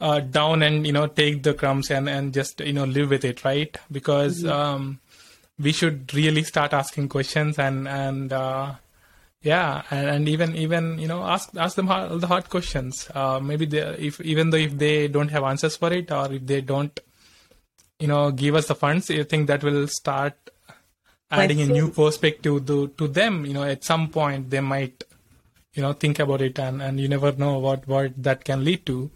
[0.00, 3.24] uh, down and you know take the crumbs and and just you know live with
[3.24, 4.50] it right because mm-hmm.
[4.50, 5.00] um,
[5.58, 8.72] we should really start asking questions and and uh,
[9.42, 13.38] yeah and, and, even even you know ask ask them hard, the hard questions uh,
[13.38, 16.60] maybe they if even though if they don't have answers for it or if they
[16.60, 16.98] don't
[18.00, 20.34] you know give us the funds you think that will start
[21.30, 25.04] adding a new perspective to to them you know at some point they might
[25.74, 28.84] you know think about it and and you never know what what that can lead
[28.84, 29.10] to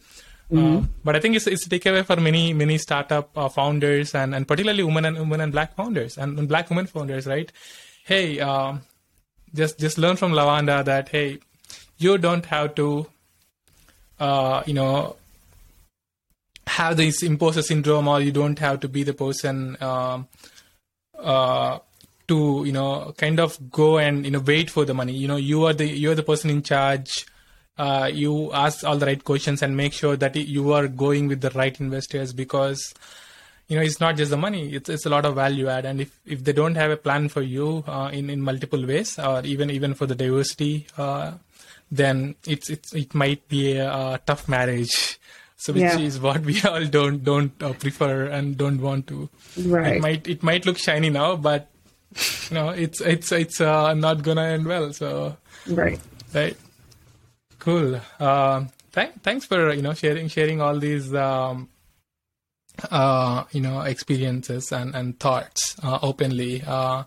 [0.53, 0.77] Mm-hmm.
[0.77, 4.35] Uh, but I think it's, it's a takeaway for many many startup uh, founders and,
[4.35, 7.51] and particularly women and women and black founders and, and black women founders, right?
[8.05, 8.75] Hey, uh,
[9.55, 11.39] just just learn from Lavonda that hey,
[11.97, 13.07] you don't have to,
[14.21, 15.17] uh, you know,
[16.67, 20.29] have this imposter syndrome or you don't have to be the person um,
[21.19, 21.79] uh,
[22.29, 25.13] to you know kind of go and you know wait for the money.
[25.13, 27.27] You know, you are the you are the person in charge.
[27.77, 31.41] Uh, you ask all the right questions and make sure that you are going with
[31.41, 32.95] the right investors because
[33.67, 34.75] you know it's not just the money.
[34.75, 35.85] It's, it's a lot of value add.
[35.85, 39.19] And if, if they don't have a plan for you uh, in in multiple ways
[39.19, 41.33] or even even for the diversity uh,
[41.91, 45.19] then it's it's it might be a, a tough marriage
[45.65, 45.99] so which yeah.
[45.99, 49.29] is what we all don't don't uh, prefer and don't want to
[49.67, 51.71] right it might it might look shiny now but
[52.49, 55.37] you know it's it's it's uh, not gonna end well so
[55.67, 56.01] right
[56.35, 56.57] right
[57.65, 57.99] Cool.
[58.21, 61.71] Uh, th- thanks for you know sharing sharing all these um,
[62.91, 66.63] uh, you know experiences and and thoughts uh, openly.
[66.67, 67.05] Uh,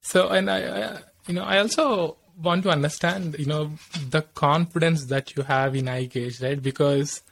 [0.00, 3.70] so and I, I, you know I also want to understand you know
[4.10, 6.60] the confidence that you have in EyeGage, right?
[6.60, 7.22] Because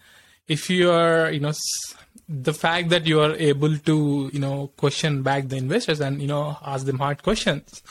[0.53, 1.53] if you are you know
[2.29, 6.29] the fact that you are able to you know question back the investors and you
[6.29, 7.83] know ask them hard questions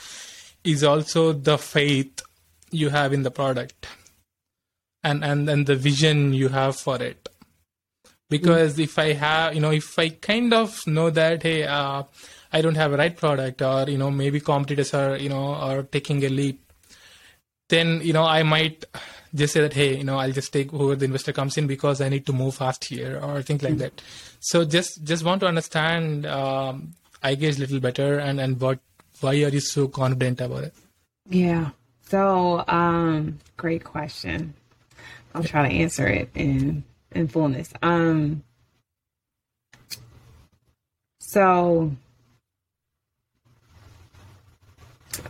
[0.64, 2.22] is also the faith
[2.70, 3.86] you have in the product
[5.02, 7.28] and and and the vision you have for it
[8.30, 8.84] because mm.
[8.84, 12.02] if i have you know if i kind of know that hey uh,
[12.52, 15.82] i don't have a right product or you know maybe competitors are you know are
[15.82, 16.72] taking a leap
[17.68, 18.84] then you know i might
[19.34, 22.00] just say that hey you know i'll just take whoever the investor comes in because
[22.00, 23.78] i need to move fast here or things like mm.
[23.78, 24.02] that
[24.40, 26.94] so just just want to understand um,
[27.38, 28.78] guess a little better and and what
[29.20, 30.74] why are you so confident about it
[31.28, 31.70] yeah
[32.02, 34.54] so um great question
[35.34, 37.72] I'll try to answer it in in fullness.
[37.82, 38.42] Um
[41.20, 41.92] so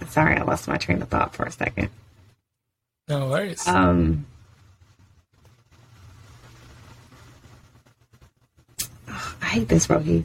[0.08, 1.90] sorry, I lost my train of thought for a second.
[3.12, 3.66] No worries.
[3.68, 4.24] Um
[9.42, 10.24] I hate this, Rohi.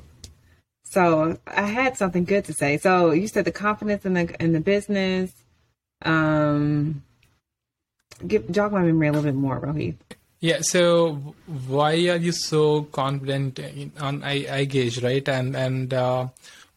[0.84, 2.78] So I had something good to say.
[2.78, 5.34] So you said the confidence in the in the business.
[6.02, 7.04] Um
[8.26, 9.98] Give, jog my memory a little bit more, Rohit.
[10.40, 10.60] Yeah.
[10.62, 11.36] So
[11.68, 15.28] why are you so confident in, on I, EyeGage, right?
[15.28, 16.28] And and uh,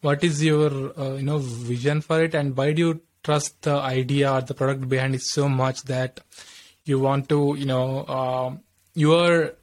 [0.01, 3.73] what is your uh, you know vision for it, and why do you trust the
[3.73, 6.19] idea or the product behind it so much that
[6.85, 8.55] you want to you know uh,
[8.95, 9.53] you are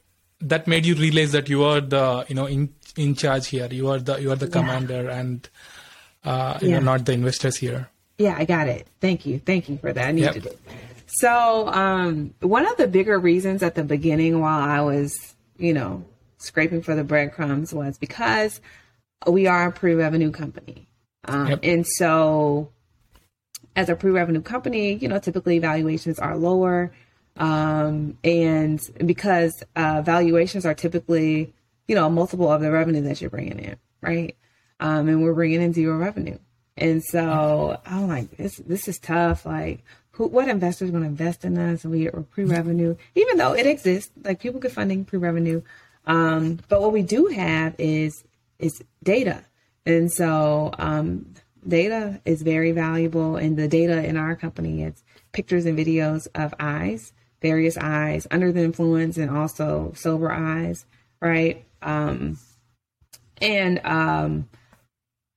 [0.41, 3.69] that made you realize that you are the you know in in charge here.
[3.71, 5.19] You are the you are the commander, yeah.
[5.19, 5.49] and
[6.25, 6.79] uh, you yeah.
[6.79, 7.89] know not the investors here.
[8.19, 8.87] Yeah, I got it.
[9.01, 9.39] Thank you.
[9.39, 10.09] Thank you for that.
[10.09, 10.47] I needed yep.
[10.47, 10.61] it.
[11.07, 16.05] So, um, one of the bigger reasons at the beginning while I was, you know,
[16.39, 18.61] scraping for the breadcrumbs was because
[19.27, 20.89] we are a pre revenue company.
[21.25, 21.61] Um, yep.
[21.63, 22.73] And so,
[23.79, 26.91] as a pre revenue company, you know, typically valuations are lower.
[27.37, 31.55] Um, and because uh, valuations are typically,
[31.87, 34.37] you know, a multiple of the revenue that you're bringing in, right?
[34.81, 36.39] Um, and we're bringing in zero revenue.
[36.76, 39.47] And so I'm like, this, this is tough.
[39.47, 41.85] Like, who, what investors going to invest in us?
[41.85, 45.62] And we are pre-revenue, even though it exists, like people get funding pre-revenue.
[46.05, 48.24] Um, but what we do have is
[48.59, 49.45] is data,
[49.87, 51.33] and so um,
[51.67, 53.37] data is very valuable.
[53.37, 55.03] And the data in our company it's
[55.33, 60.87] pictures and videos of eyes, various eyes under the influence, and also sober eyes,
[61.21, 61.65] right?
[61.83, 62.39] Um,
[63.41, 64.49] and um,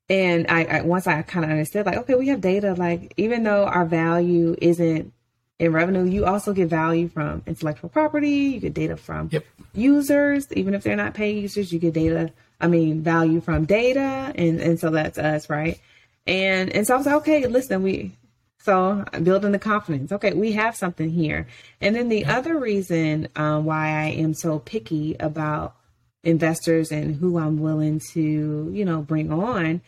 [0.09, 2.73] and I, I once I kind of understood, like, okay, we have data.
[2.73, 5.13] Like, even though our value isn't
[5.59, 8.29] in revenue, you also get value from intellectual property.
[8.29, 9.45] You get data from yep.
[9.73, 11.71] users, even if they're not paid users.
[11.71, 12.33] You get data.
[12.59, 15.79] I mean, value from data, and and so that's us, right?
[16.27, 18.13] And and so I was like, okay, listen, we
[18.59, 20.11] so building the confidence.
[20.11, 21.47] Okay, we have something here.
[21.79, 25.75] And then the other reason um, why I am so picky about
[26.23, 29.81] investors and who I'm willing to, you know, bring on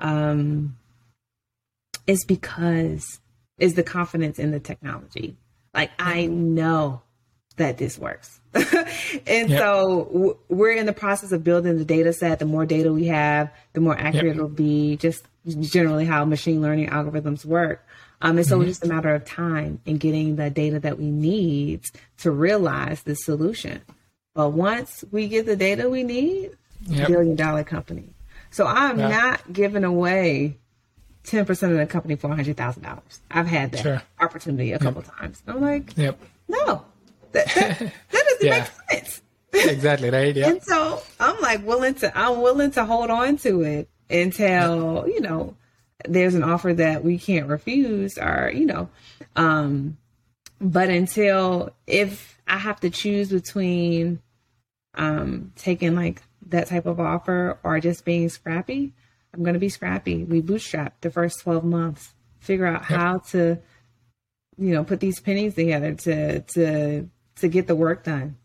[0.00, 0.76] um,
[2.06, 3.20] is because
[3.58, 5.36] is the confidence in the technology.
[5.72, 7.02] Like I know
[7.56, 8.40] that this works.
[8.54, 9.58] and yep.
[9.58, 12.38] so w- we're in the process of building the data set.
[12.38, 14.36] The more data we have, the more accurate yep.
[14.36, 15.24] it'll be, just
[15.54, 17.86] generally how machine learning algorithms work.
[18.22, 18.68] Um, and so mm-hmm.
[18.68, 21.84] it's just a matter of time in getting the data that we need
[22.18, 23.82] to realize the solution.
[24.34, 27.08] But once we get the data we need, yep.
[27.08, 28.14] billion dollar company.
[28.50, 29.08] So I'm yeah.
[29.08, 30.56] not giving away
[31.24, 33.00] 10% of the company for $100,000.
[33.30, 34.02] I've had that sure.
[34.20, 35.16] opportunity a couple yep.
[35.18, 35.42] times.
[35.46, 36.18] I'm like, yep.
[36.48, 36.84] no,
[37.32, 37.78] that, that,
[38.10, 38.68] that doesn't yeah.
[38.90, 39.22] make sense.
[39.52, 40.34] exactly, right?
[40.36, 40.48] Yeah.
[40.48, 45.20] And so I'm like willing to, I'm willing to hold on to it until, you
[45.20, 45.56] know,
[46.06, 48.88] there's an offer that we can't refuse or, you know,
[49.34, 49.96] um,
[50.60, 54.20] but until if I have to choose between
[54.94, 58.92] um, taking like that type of offer or just being scrappy,
[59.34, 60.24] I'm going to be scrappy.
[60.24, 63.58] We bootstrap the first 12 months, figure out how to,
[64.56, 68.36] you know, put these pennies together to, to, to get the work done.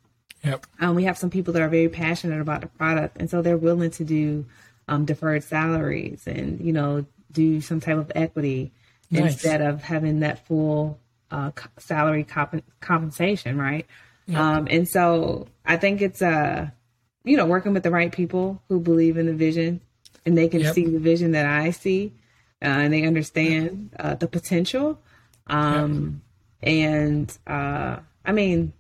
[0.44, 0.66] Yep.
[0.80, 3.58] Um, we have some people that are very passionate about the product, and so they're
[3.58, 4.46] willing to do
[4.92, 8.72] um, deferred salaries and you know do some type of equity
[9.10, 9.34] nice.
[9.34, 11.00] instead of having that full
[11.32, 13.86] uh, salary comp- compensation, right?
[14.34, 16.70] Um, and so I think it's uh,
[17.24, 19.82] you know working with the right people who believe in the vision
[20.26, 20.76] and they can yep.
[20.76, 22.12] see the vision that I see,
[22.62, 25.00] uh, and they understand uh, the potential.
[25.48, 26.22] Um,
[26.62, 26.70] yep.
[26.70, 28.74] And uh, I mean,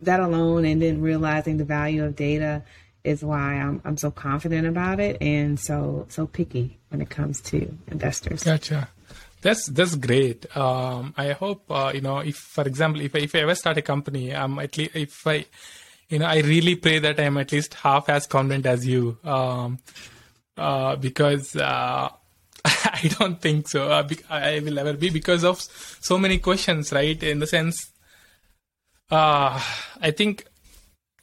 [0.00, 2.62] that alone, and then realizing the value of data
[3.06, 7.40] is why I'm I'm so confident about it and so so picky when it comes
[7.42, 8.44] to investors.
[8.44, 8.88] Gotcha.
[9.42, 10.56] That's that's great.
[10.56, 13.78] Um, I hope uh, you know if, for example, if I, if I ever start
[13.78, 15.44] a company, I'm at least if I,
[16.08, 19.18] you know, I really pray that I'm at least half as confident as you.
[19.22, 19.78] Um,
[20.56, 22.08] uh, because uh,
[22.64, 23.90] I don't think so.
[23.90, 27.22] Uh, I will ever be because of so many questions, right?
[27.22, 27.90] In the sense,
[29.10, 29.60] uh,
[30.00, 30.46] I think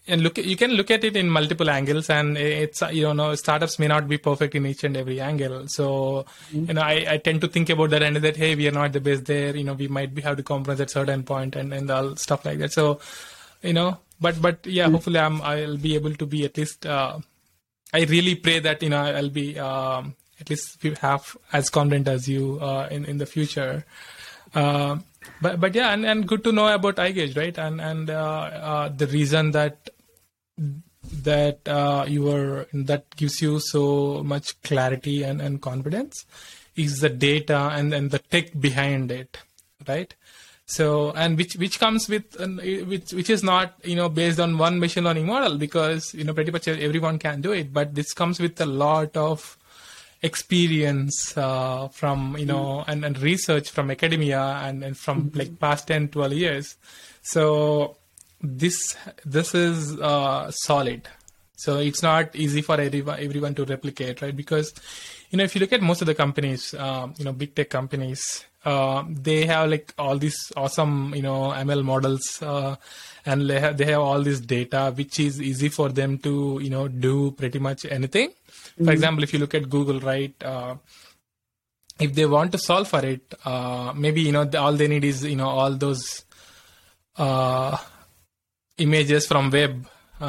[0.08, 3.80] and look you can look at it in multiple angles and it's you know startups
[3.80, 6.66] may not be perfect in each and every angle so mm-hmm.
[6.66, 8.92] you know I, I tend to think about that and that hey we are not
[8.92, 11.74] the best there you know we might be, have to compromise at certain point and
[11.74, 13.00] and all stuff like that so
[13.62, 14.94] you know but but yeah mm-hmm.
[14.94, 17.18] hopefully i'm i'll be able to be at least uh,
[17.94, 22.28] I really pray that you know I'll be um, at least half as confident as
[22.28, 23.86] you uh, in in the future.
[24.56, 24.98] Uh,
[25.42, 27.58] but but yeah, and, and good to know about EyeGage, right?
[27.58, 29.90] And and uh, uh the reason that
[30.58, 36.26] that uh, you are that gives you so much clarity and, and confidence
[36.76, 39.38] is the data and and the tech behind it,
[39.88, 40.16] right?
[40.66, 42.40] so and which which comes with
[42.88, 46.34] which which is not you know based on one machine learning model because you know
[46.34, 49.58] pretty much everyone can do it but this comes with a lot of
[50.22, 52.86] experience uh, from you know mm.
[52.88, 55.40] and, and research from academia and, and from mm-hmm.
[55.40, 56.78] like past 10 12 years
[57.22, 57.98] so
[58.44, 61.08] this this is uh, solid
[61.56, 64.74] so it's not easy for everyone, everyone to replicate right because
[65.30, 67.70] you know if you look at most of the companies um, you know big tech
[67.70, 72.76] companies uh, they have like all these awesome you know ML models uh,
[73.26, 76.70] and they have they have all this data which is easy for them to you
[76.70, 78.30] know do pretty much anything.
[78.30, 78.86] Mm-hmm.
[78.86, 80.34] For example, if you look at Google, right?
[80.44, 80.76] Uh,
[82.00, 85.04] if they want to solve for it, uh, maybe you know the, all they need
[85.04, 86.24] is you know all those
[87.18, 87.78] uh,
[88.78, 89.88] images from web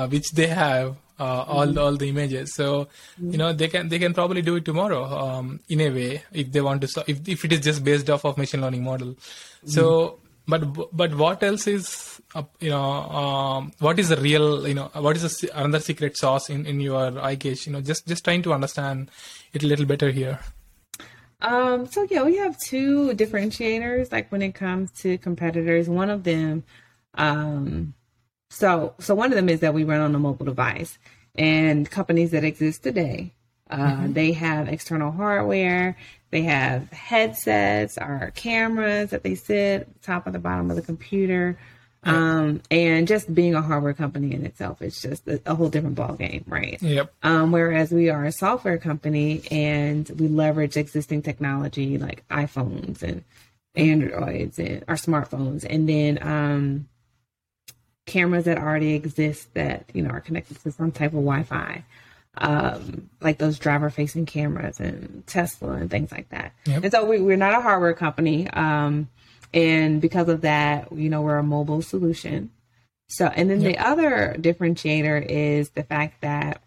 [0.08, 1.78] which they have uh, all mm-hmm.
[1.78, 2.54] all the images.
[2.54, 3.30] So mm-hmm.
[3.32, 6.50] you know they can they can probably do it tomorrow um, in a way if
[6.50, 7.04] they want to.
[7.06, 9.16] If if it is just based off of machine learning model.
[9.64, 10.60] So but
[10.92, 15.16] but what else is uh, you know um, what is the real you know what
[15.16, 17.66] is the, another secret sauce in in your EyeGage?
[17.66, 19.10] You know just just trying to understand
[19.52, 20.40] it a little better here.
[21.40, 24.10] Um, so yeah, we have two differentiators.
[24.10, 26.64] Like when it comes to competitors, one of them,
[27.14, 27.94] um,
[28.54, 30.96] so, so one of them is that we run on a mobile device,
[31.34, 33.32] and companies that exist today,
[33.68, 34.12] uh, mm-hmm.
[34.12, 35.96] they have external hardware,
[36.30, 41.58] they have headsets or cameras that they sit top or the bottom of the computer.
[42.06, 45.96] Um, and just being a hardware company in itself is just a, a whole different
[45.96, 46.80] ballgame, right?
[46.82, 47.14] Yep.
[47.22, 53.24] Um, whereas we are a software company and we leverage existing technology like iPhones and
[53.74, 56.88] Androids and our smartphones, and then um,
[58.06, 61.84] cameras that already exist that you know are connected to some type of Wi-Fi,
[62.38, 66.52] um, like those driver-facing cameras and Tesla and things like that.
[66.66, 66.84] Yep.
[66.84, 69.08] And so we, are not a hardware company, um,
[69.52, 72.50] and because of that, you know, we're a mobile solution.
[73.08, 73.72] So, and then yep.
[73.72, 76.62] the other differentiator is the fact that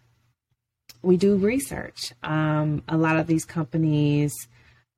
[1.01, 2.13] we do research.
[2.23, 4.33] Um, a lot of these companies.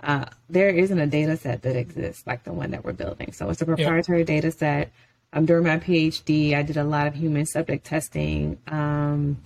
[0.01, 3.33] Uh, there isn't a data set that exists like the one that we're building.
[3.33, 4.27] So it's a proprietary yep.
[4.27, 4.93] data set
[5.33, 8.57] um, during my PhD, I did a lot of human subject testing.
[8.67, 9.37] Um,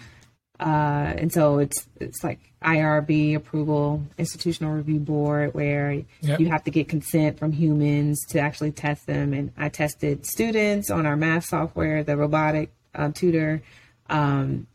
[0.59, 6.39] uh, and so it's it's like IRB approval, institutional review board, where yep.
[6.39, 9.33] you have to get consent from humans to actually test them.
[9.33, 13.61] And I tested students on our math software, the robotic uh, tutor,
[14.09, 14.67] um,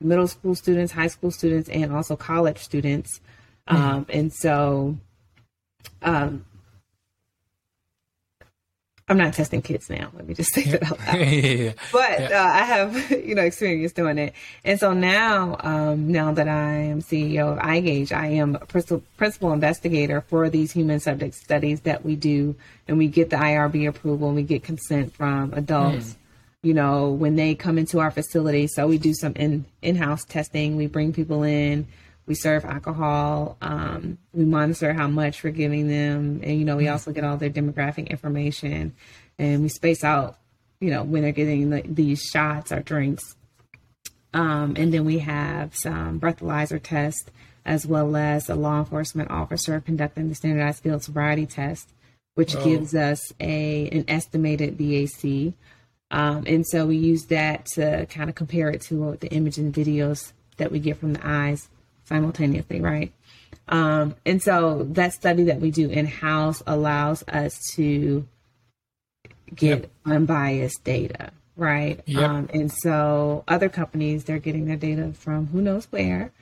[0.00, 3.20] middle school students, high school students, and also college students.
[3.68, 3.82] Mm-hmm.
[3.82, 4.96] Um, and so
[6.02, 6.44] um,
[9.10, 10.08] I'm not testing kids now.
[10.14, 11.18] Let me just say that out loud.
[11.18, 12.44] yeah, But yeah.
[12.44, 14.34] Uh, I have, you know, experience doing it.
[14.64, 19.02] And so now, um, now that I am CEO of EyeGage, I am a principal,
[19.16, 22.54] principal investigator for these human subject studies that we do.
[22.86, 26.10] And we get the IRB approval and we get consent from adults.
[26.10, 26.16] Mm.
[26.62, 30.76] You know, when they come into our facility, so we do some in in-house testing.
[30.76, 31.88] We bring people in,
[32.26, 33.56] we serve alcohol.
[33.60, 36.92] Um, we monitor how much we're giving them, and you know, we mm-hmm.
[36.92, 38.94] also get all their demographic information,
[39.38, 40.38] and we space out,
[40.80, 43.36] you know, when they're getting the, these shots or drinks.
[44.32, 47.28] Um, and then we have some breathalyzer tests,
[47.64, 51.88] as well as a law enforcement officer conducting the standardized field sobriety test,
[52.34, 52.64] which oh.
[52.64, 55.54] gives us a an estimated BAC.
[56.12, 59.72] Um, and so we use that to kind of compare it to the image and
[59.72, 61.68] videos that we get from the eyes
[62.10, 63.12] simultaneously, right?
[63.68, 68.26] Um, and so that study that we do in house allows us to
[69.54, 69.90] get yep.
[70.04, 72.00] unbiased data, right?
[72.04, 72.30] Yep.
[72.30, 76.32] Um, and so other companies, they're getting their data from who knows where.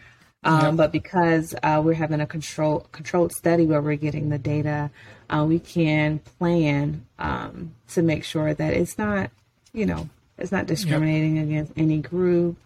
[0.43, 0.77] Um, yep.
[0.77, 4.91] But because uh, we're having a control controlled study where we're getting the data,
[5.29, 9.31] uh, we can plan um, to make sure that it's not,
[9.75, 10.09] you know,
[10.39, 12.57] it's not discriminating against any group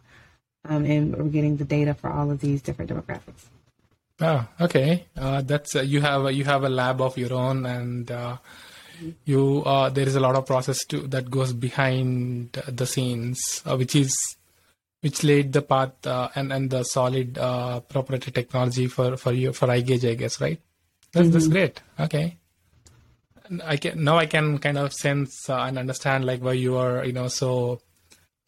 [0.64, 3.46] um, and we're getting the data for all of these different demographics.
[4.20, 5.06] Oh, okay.
[5.16, 8.36] Uh, that's uh, you have a, you have a lab of your own, and uh,
[9.24, 13.76] you uh, there is a lot of process to that goes behind the scenes, uh,
[13.76, 14.14] which is
[15.00, 17.34] which laid the path uh, and and the solid
[17.88, 20.60] proprietary technology for for you for EyeGage, I guess, right?
[21.12, 21.32] That's mm-hmm.
[21.32, 21.82] that's great.
[21.98, 22.36] Okay.
[23.64, 27.12] I can now I can kind of sense and understand like why you are you
[27.12, 27.80] know so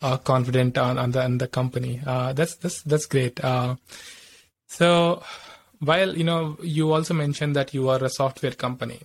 [0.04, 2.00] uh, confident on, on the on the company.
[2.06, 3.42] Uh, that's that's that's great.
[3.42, 3.76] Uh,
[4.66, 5.22] so
[5.80, 9.00] while you know you also mentioned that you are a software company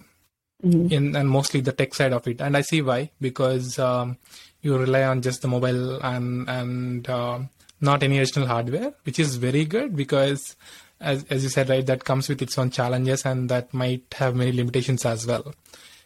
[0.64, 0.92] mm-hmm.
[0.92, 4.18] in and mostly the tech side of it, and I see why because um,
[4.62, 7.40] you rely on just the mobile and and uh,
[7.80, 10.58] not any additional hardware, which is very good because
[11.00, 14.36] as as you said right that comes with its own challenges and that might have
[14.36, 15.56] many limitations as well.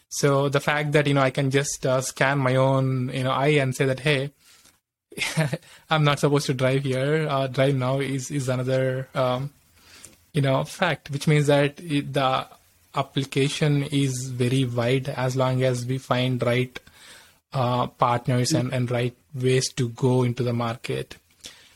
[0.10, 3.32] So the fact that you know I can just uh, scan my own you know
[3.32, 4.32] eye and say that hey
[5.89, 7.28] I'm not supposed to drive here.
[7.30, 9.51] Uh, drive now is is another um,
[10.34, 12.47] you know fact, which means that it, the
[12.95, 16.80] application is very wide as long as we find right
[17.53, 21.18] uh, partners and, and right ways to go into the market.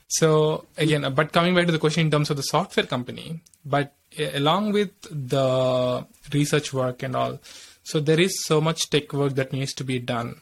[0.07, 3.93] So again, but coming back to the question in terms of the software company, but
[4.17, 7.39] along with the research work and all,
[7.83, 10.39] so there is so much tech work that needs to be done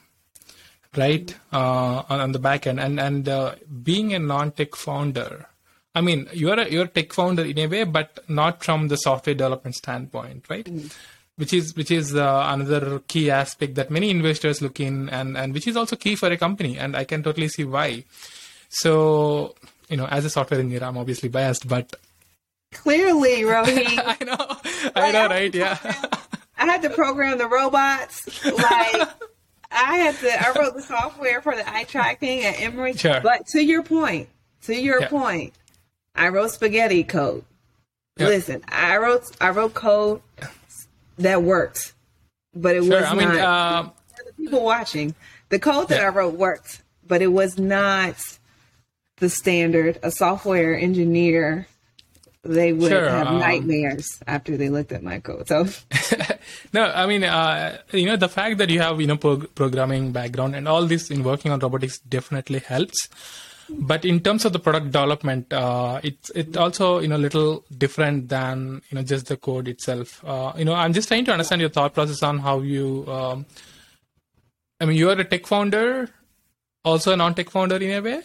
[0.98, 2.80] right uh, on, the back end.
[2.80, 5.48] And and uh, being a non-tech founder
[5.94, 8.98] i mean you're a you're a tech founder in a way but not from the
[8.98, 10.66] software development standpoint right?
[10.66, 10.94] Mm.
[11.38, 15.54] which is which is uh, another key aspect that many investors look in and and
[15.54, 16.78] which is also key for a company.
[16.78, 18.04] And i can totally see why.
[18.70, 19.56] So
[19.90, 21.96] you know as a software engineer i'm obviously biased but
[22.74, 24.00] clearly Rohith.
[24.04, 24.92] i know.
[24.96, 25.54] I know right?
[25.54, 25.78] yeah.
[26.58, 28.44] I had to program the robots.
[28.46, 29.10] Like
[29.76, 30.48] I had to.
[30.48, 32.94] I wrote the software for the eye tracking at Emory.
[32.94, 33.20] Sure.
[33.22, 34.30] But to your point,
[34.64, 35.08] to your yeah.
[35.10, 35.54] point,
[36.16, 37.44] I wrote spaghetti code.
[38.18, 38.30] Yep.
[38.30, 40.22] Listen, I wrote I wrote code
[41.18, 41.94] that worked,
[42.54, 43.02] but it sure.
[43.02, 43.18] was I not.
[43.18, 43.90] Mean, uh,
[44.26, 45.14] the people watching,
[45.50, 46.08] the code that yeah.
[46.08, 48.16] I wrote worked, but it was not
[49.18, 50.00] the standard.
[50.02, 51.68] A software engineer
[52.46, 55.48] they would sure, have um, nightmares after they looked at my code.
[55.48, 55.68] So,
[56.74, 60.12] no, I mean, uh, you know, the fact that you have you know pro- programming
[60.12, 63.10] background and all this in working on robotics definitely helps.
[63.68, 68.30] But in terms of the product development, uh, it's it also you know little different
[68.30, 70.24] than you know just the code itself.
[70.24, 73.06] Uh, you know, I'm just trying to understand your thought process on how you.
[73.08, 73.46] Um,
[74.80, 76.10] I mean, you are a tech founder,
[76.84, 78.22] also a non-tech founder in a way.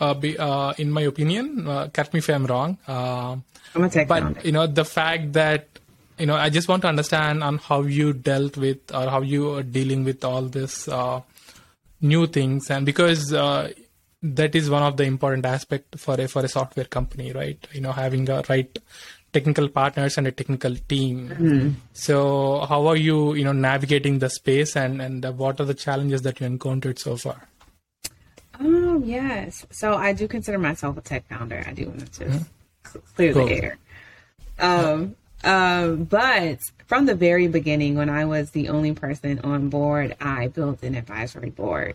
[0.00, 2.78] Uh, be, uh, in my opinion, uh, correct me if I'm wrong.
[2.86, 3.36] Uh,
[3.74, 5.66] I'm a tech but you know the fact that
[6.18, 9.54] you know I just want to understand on how you dealt with or how you
[9.54, 11.20] are dealing with all this uh,
[12.00, 13.72] new things, and because uh,
[14.22, 17.58] that is one of the important aspect for a for a software company, right?
[17.72, 18.78] You know, having a right
[19.32, 21.28] technical partners and a technical team.
[21.92, 26.22] So how are you, you know, navigating the space and and what are the challenges
[26.22, 27.48] that you encountered so far?
[28.58, 29.66] Um, yes.
[29.70, 31.64] So I do consider myself a tech founder.
[31.66, 32.46] I do want to just
[33.14, 33.46] clear Cool.
[33.46, 33.78] the air.
[34.58, 35.14] Um,
[35.44, 40.48] um, but from the very beginning, when I was the only person on board, I
[40.48, 41.94] built an advisory board.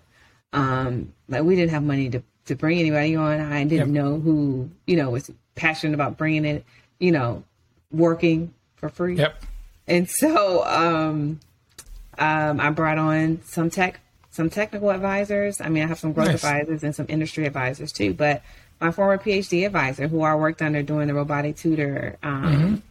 [0.53, 3.39] Um, like we didn't have money to, to bring anybody on.
[3.41, 4.03] I didn't Yep.
[4.03, 6.63] know who, you know, was passionate about bringing it,
[6.99, 7.43] you know,
[7.91, 9.15] working for free.
[9.15, 9.43] Yep.
[9.87, 11.39] And so um,
[12.17, 13.99] um, I brought on some tech,
[14.33, 15.61] some technical advisors.
[15.61, 16.43] I mean, I have some growth Nice.
[16.43, 18.15] advisors and some industry advisors too.
[18.15, 18.41] But
[18.81, 22.81] my former PhD advisor, who I worked under doing the robotic tutor um,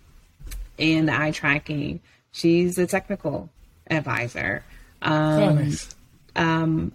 [0.78, 1.98] and the eye tracking,
[2.30, 3.50] she's a technical
[3.90, 4.62] advisor.
[5.02, 5.94] Um, Oh, nice.
[6.36, 6.92] um,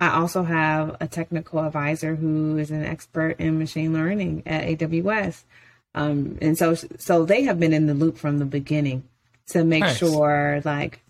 [0.00, 5.42] I also have a technical advisor who is an expert in machine learning at AWS.
[5.94, 9.02] Um, and so, so they have been in the loop from the beginning
[9.48, 9.98] to make Nice.
[9.98, 11.00] sure, like,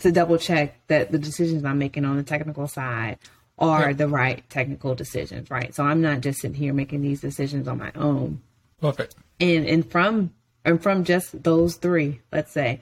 [0.00, 3.18] to double check that the decisions I'm making on the technical side
[3.58, 3.92] are Yeah.
[3.96, 5.74] the right technical decisions, right?
[5.74, 8.40] So I'm not just sitting here making these decisions on my own
[8.80, 9.14] Perfect.
[9.40, 10.32] and and from
[10.64, 12.80] and from just those three let's say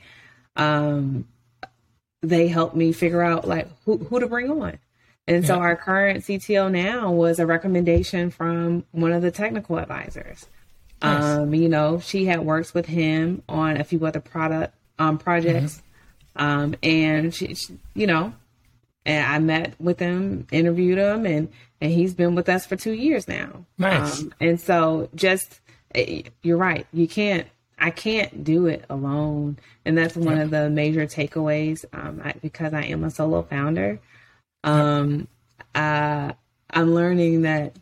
[0.56, 1.26] um
[2.22, 4.78] they helped me figure out like who, who to bring on
[5.26, 5.60] and so Yeah.
[5.60, 10.46] our current cto now was a recommendation from one of the technical advisors
[11.02, 11.22] Nice.
[11.24, 15.82] um you know she had worked with him on a few other product um projects
[16.36, 18.32] um and she, she you know
[19.06, 21.48] and I met with him, interviewed him, and
[21.80, 23.64] and he's been with us for two years now.
[23.78, 24.20] Nice.
[24.20, 25.60] Um, and so, just
[25.94, 26.86] eh, you're right.
[26.92, 27.46] You can't.
[27.78, 31.84] I can't do it alone, and that's one of the major takeaways.
[31.94, 33.98] Um, I, because I am a solo founder,
[34.64, 35.28] um,
[35.74, 36.32] uh,
[36.70, 37.74] I'm learning that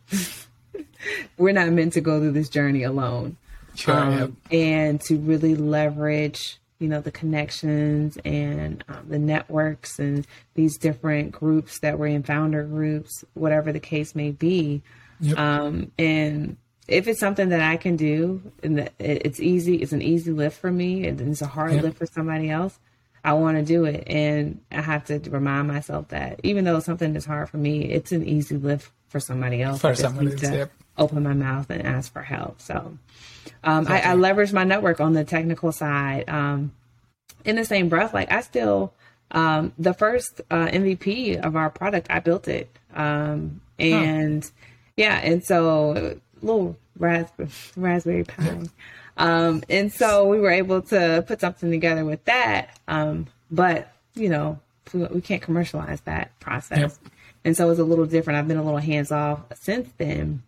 [1.37, 3.37] we're not meant to go through this journey alone
[3.75, 3.95] Sure.
[3.95, 4.31] um, yep.
[4.53, 11.33] and to really leverage you know the connections and um, the networks and these different
[11.33, 14.83] groups that we're in founder groups whatever the case may be
[15.21, 15.37] Yep.
[15.39, 16.57] um, and
[16.87, 20.61] if it's something that i can do and that it's easy it's an easy lift
[20.61, 21.83] for me and it's a hard Yep.
[21.83, 22.79] lift for somebody else
[23.25, 27.17] i want to do it and i have to remind myself that even though something
[27.17, 30.71] is hard for me it's an easy lift for somebody else For somebody else, yep.
[30.99, 32.99] Open my mouth and ask for help so
[33.65, 36.29] um, I, I leverage my network on the technical side.
[36.29, 36.73] Um,
[37.45, 38.93] in the same breath, like I still,
[39.31, 42.71] um, the first uh, MVP of our product, I built it.
[42.95, 44.49] Um, and
[44.97, 48.63] yeah, and so little raspberry, raspberry Pi.
[49.17, 52.79] Um, and so we were able to put something together with that.
[52.87, 54.61] Um, but you know,
[54.93, 56.79] we, we can't commercialize that process.
[56.79, 57.13] Yep.
[57.45, 58.39] And so it's a little different.
[58.39, 60.43] I've been a little hands off since then.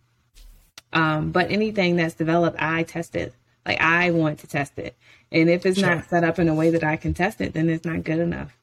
[0.93, 3.33] Um, but anything that's developed, I test it.
[3.67, 4.97] Like I want to test it.
[5.31, 5.95] And if it's Sure.
[5.97, 8.19] not set up in a way that I can test it, then it's not good
[8.19, 8.57] enough.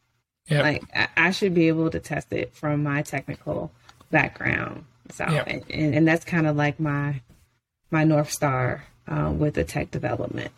[0.48, 0.64] Yep.
[0.64, 3.72] Like I, I should be able to test it from my technical
[4.12, 4.84] background.
[5.12, 5.44] So, Yeah.
[5.48, 5.64] and,
[5.96, 7.22] and that's kind of like my
[7.92, 10.52] my north star uh, with the tech development.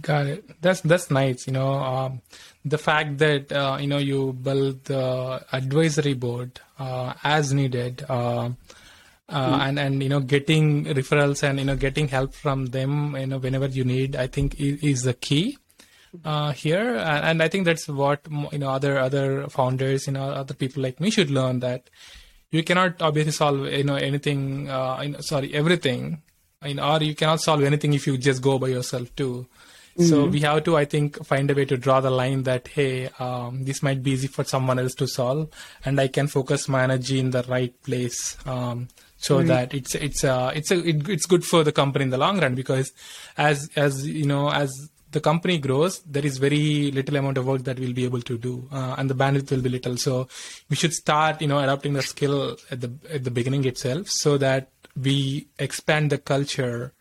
[0.00, 0.44] Got it.
[0.60, 1.46] That's that's nice.
[1.46, 2.20] You know, um,
[2.64, 8.50] the fact that uh, you know you build the advisory board uh, as needed, uh,
[9.30, 13.26] uh, and and you know getting referrals and you know getting help from them, you
[13.26, 15.58] know whenever you need, I think is, is the key
[16.24, 16.96] uh, here.
[16.96, 20.82] And, and I think that's what you know other other founders, you know, other people
[20.82, 21.88] like me should learn that
[22.50, 24.68] you cannot obviously solve you know anything.
[24.68, 26.22] Uh, you know, sorry, everything.
[26.64, 29.46] You know, or you cannot solve anything if you just go by yourself too.
[29.98, 33.10] So we have to, I think, find a way to draw the line that hey,
[33.18, 35.48] um, this might be easy for someone else to solve,
[35.84, 38.88] and I can focus my energy in the right place, um,
[39.20, 42.16] so that it's it's uh, it's a, it, it's good for the company in the
[42.16, 42.92] long run because
[43.36, 47.64] as as you know as the company grows, there is very little amount of work
[47.64, 49.96] that we'll be able to do, uh, and the bandwidth will be little.
[49.96, 50.28] So
[50.68, 54.38] we should start, you know, adopting the skill at the at the beginning itself, so
[54.38, 56.94] that we expand the culture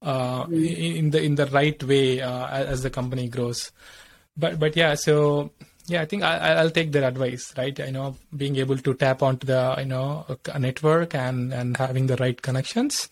[0.00, 3.72] uh, in, in the in the right way uh, as as the company grows.
[4.36, 5.52] But but yeah, so
[5.88, 7.76] yeah, I think I, I- I'll take their advice, right?
[7.78, 10.26] You know, being able to tap onto the you know
[10.58, 13.08] network and and having the right connections.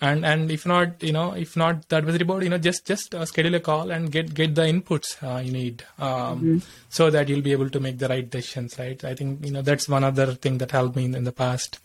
[0.00, 3.14] And and if not, you know, if not the advisory board, you know, just just
[3.14, 7.28] uh, schedule a call and get get the inputs uh, you need, um, so that
[7.28, 9.02] you'll be able to make the right decisions, right?
[9.04, 11.78] I think you know that's one other thing that helped me in, in the past.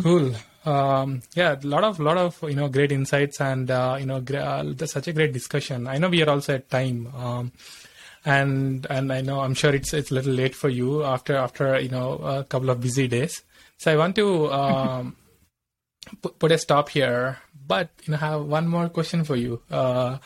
[0.00, 0.34] Cool.
[0.66, 4.20] Um, yeah, a lot of lot of you know great insights and uh, you know
[4.20, 5.86] gra- uh, such a great discussion.
[5.86, 7.52] I know we are also at time, um,
[8.24, 11.78] and and I know I'm sure it's it's a little late for you after after
[11.78, 13.42] you know a couple of busy days.
[13.78, 15.16] So I want to um,
[16.22, 20.18] put, put a stop here, but you know, have one more question for you, uh,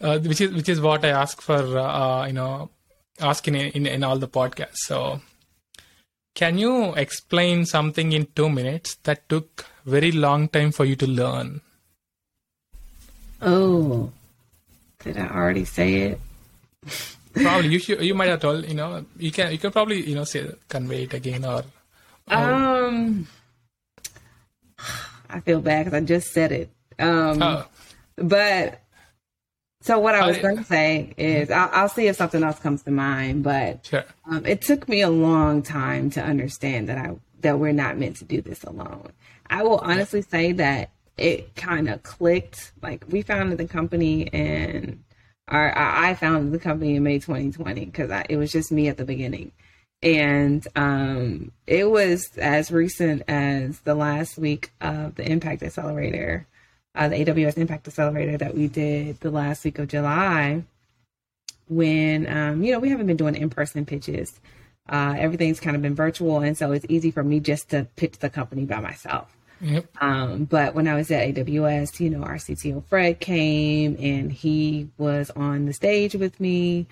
[0.00, 2.70] uh, which is which is what I ask for, uh, you know,
[3.20, 4.86] asking in, in in all the podcasts.
[4.86, 5.20] So,
[6.34, 11.06] can you explain something in two minutes that took very long time for you to
[11.06, 11.60] learn?
[13.40, 14.12] Oh,
[15.02, 16.20] did I already say it?
[17.34, 20.14] probably you should, you might have told you know you can you can probably you
[20.14, 21.64] know say convey it again or,
[22.30, 23.26] or Um,
[25.28, 26.70] I feel bad because I just said it.
[26.98, 27.66] Um, oh,
[28.16, 28.82] but
[29.82, 32.82] so what I was going to say is I'll, I'll see if something else comes
[32.82, 33.42] to mind.
[33.42, 37.72] But sure um, it took me a long time to understand that I that we're
[37.72, 39.12] not meant to do this alone.
[39.48, 42.72] I will honestly say that it kind of clicked.
[42.82, 45.02] Like we founded the company and
[45.50, 49.04] our, I founded the company in May 2020 because it was just me at the
[49.04, 49.52] beginning.
[50.02, 56.46] And um, it was as recent as the last week of the Impact Accelerator,
[56.94, 60.64] uh, the AWS Impact Accelerator that we did the last week of July
[61.70, 64.40] when um, you know we haven't been doing in-person pitches
[64.88, 68.18] uh, everything's kind of been virtual and so it's easy for me just to pitch
[68.18, 69.86] the company by myself yep.
[70.00, 74.88] Um, but when i was at aws you know our cto fred came and he
[74.98, 76.86] was on the stage with me.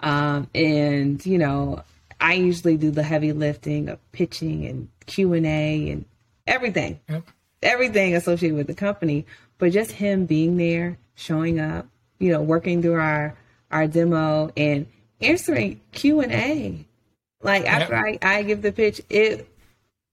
[0.00, 1.82] Um, and you know
[2.20, 6.04] i usually do the heavy lifting of pitching and q&a and
[6.50, 7.00] everything.
[7.08, 7.24] Yep.
[7.62, 9.26] Everything associated with the company,
[9.58, 11.86] but just him being there, showing up,
[12.18, 13.36] you know, working through our
[13.70, 14.86] our demo and
[15.20, 16.86] answering Q and A.
[17.42, 19.48] Like after I, I give the pitch, it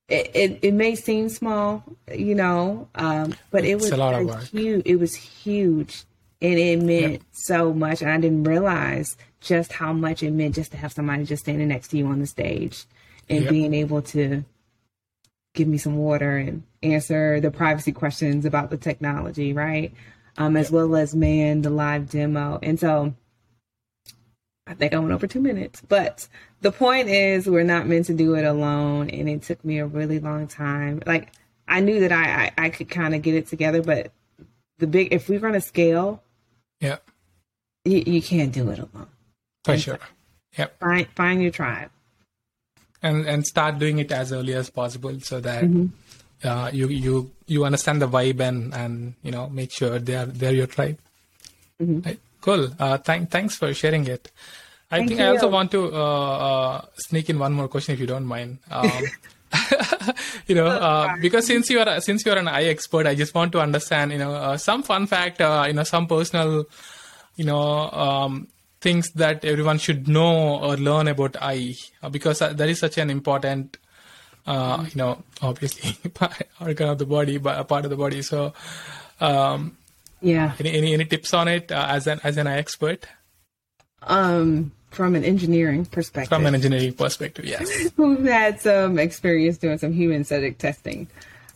[0.09, 4.25] it, it it may seem small, you know, um, but it was a lot of
[4.27, 4.43] work.
[4.43, 4.83] huge.
[4.85, 6.03] It was huge,
[6.41, 8.01] and it meant so much.
[8.01, 11.67] And I didn't realize just how much it meant just to have somebody just standing
[11.67, 12.85] next to you on the stage
[13.29, 13.49] and Yep.
[13.51, 14.43] being able to
[15.53, 19.93] give me some water and answer the privacy questions about the technology, right?
[20.37, 22.59] Um, as well as man the live demo.
[22.61, 23.13] And so
[24.67, 26.27] I think I went over two minutes, but
[26.61, 29.09] the point is we're not meant to do it alone.
[29.09, 31.01] And it took me a really long time.
[31.05, 31.31] Like
[31.67, 34.11] I knew that I, I, I could kind of get it together, but
[34.79, 36.21] the big, if we're going to scale,
[36.79, 36.97] yeah
[37.85, 39.07] you, you can't do it alone.
[39.65, 39.99] for sure
[40.57, 41.89] yep Find, find your tribe.
[43.01, 45.63] and and start doing it as early as possible so that
[46.43, 50.25] uh, you you you understand the vibe and and you know make sure they are
[50.25, 50.99] they're your tribe.
[51.79, 52.19] Right.
[52.41, 52.69] Cool.
[52.79, 54.31] Uh, thank thanks for sharing it.
[54.89, 57.99] I Thank think I also want to uh, uh, sneak in one more question if
[57.99, 58.59] you don't mind.
[58.71, 58.89] Um,
[60.47, 63.33] you know, uh, because since you are since you are an eye expert, I just
[63.33, 64.11] want to understand.
[64.11, 65.41] You know, uh, some fun fact.
[65.41, 66.65] Uh, you know, some personal.
[67.35, 68.47] You know, um,
[68.81, 72.97] things that everyone should know or learn about eye uh, because uh, that is such
[72.97, 73.77] an important.
[74.45, 75.97] Uh, you know, obviously,
[76.61, 78.21] organ of the body, but a part of the body.
[78.21, 78.53] So,
[79.19, 79.77] um,
[80.21, 80.53] Yeah.
[80.59, 83.05] any, any any tips on it uh, as an as an expert
[84.01, 86.29] Um, from an engineering perspective.
[86.29, 87.45] from an engineering perspective?
[87.45, 87.69] Yes.
[87.97, 91.07] who've had some experience doing some human aesthetic testing,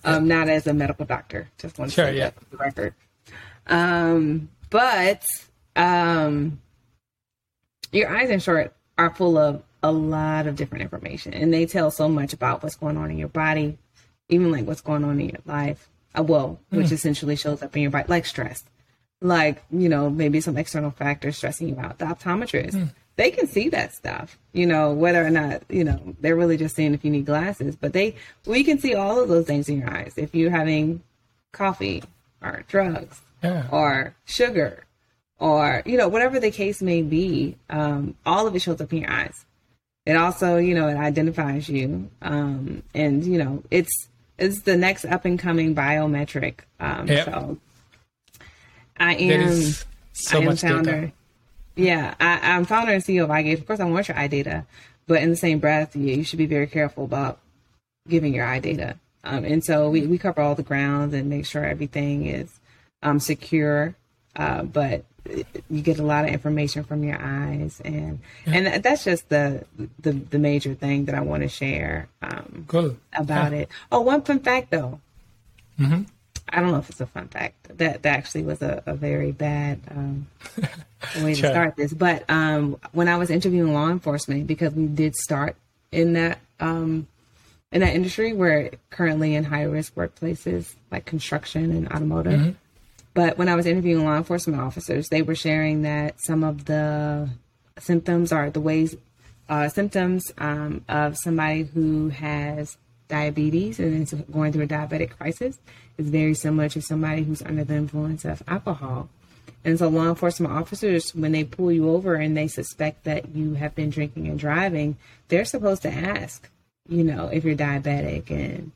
[0.04, 1.48] um, not as a medical doctor.
[1.58, 2.32] Just want to Sure, say yeah.
[2.52, 2.94] that record.
[3.68, 5.26] Um, but
[5.76, 6.60] um,
[7.92, 11.90] your eyes, in short, are full of a lot of different information, and they tell
[11.92, 13.78] so much about what's going on in your body,
[14.30, 15.88] even like what's going on in your life.
[16.18, 18.64] Well, which essentially shows up in your body, like stress.
[19.22, 22.00] Like you know maybe some external factors stressing you out.
[22.00, 26.36] The optometrist they can see that stuff you know whether or not you know they're
[26.36, 28.16] really just seeing if you need glasses but they
[28.48, 30.14] we can see all of those things in your eyes.
[30.18, 31.04] If you're having
[31.52, 32.04] coffee
[32.42, 33.68] or drugs Yeah.
[33.72, 34.86] or sugar
[35.40, 39.00] or you know whatever the case may be um, all of it shows up in
[39.02, 39.46] your eyes.
[40.08, 44.08] It also you know it identifies you um, and you know it's
[44.42, 47.26] it's the next up and coming biometric um, Yep.
[47.26, 47.58] so
[49.00, 49.72] i am
[50.14, 50.92] so I am much founder.
[50.92, 51.12] data.
[51.76, 53.60] Yeah, I, I'm founder and CEO of EyeGage.
[53.60, 54.66] Of course, I want your eye data,
[55.08, 57.40] but in the same breath, you, you should be very careful about
[58.08, 58.98] giving your eye data.
[59.24, 62.60] Um, and so we, we cover all the grounds and make sure everything is
[63.02, 63.96] um, secure.
[64.36, 65.06] Uh, but
[65.70, 69.66] you get a lot of information from your eyes, and and that's just the
[70.00, 72.98] the, the major thing that I want to share um, Cool.
[73.14, 73.70] about it.
[73.92, 75.00] Oh, one fun fact though.
[75.80, 76.08] Mhm.
[76.50, 77.78] I don't know if it's a fun fact.
[77.78, 80.28] That that actually was a, a very bad um,
[81.24, 81.94] way to start this.
[81.94, 85.56] But um, when I was interviewing law enforcement, because we did start
[85.92, 87.08] in that um,
[87.72, 92.56] in that industry, we're currently in high risk workplaces like construction and automotive.
[93.14, 97.30] But when I was interviewing law enforcement officers, they were sharing that some of the
[97.80, 98.96] symptoms are the ways
[99.50, 102.78] uh, symptoms um, of somebody who has
[103.10, 105.60] diabetes and is going through a diabetic crisis
[105.98, 109.10] is very similar to somebody who's under the influence of alcohol.
[109.64, 113.56] And so, law enforcement officers, when they pull you over and they suspect that you
[113.56, 114.98] have been drinking and driving,
[115.28, 116.50] they're supposed to ask,
[116.88, 118.72] you know, if you're diabetic and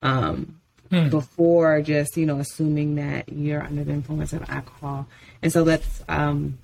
[0.00, 0.59] um,
[0.90, 1.08] hmm.
[1.08, 5.06] before just, you know, assuming that you're under the influence of alcohol.
[5.42, 6.58] And so that's um,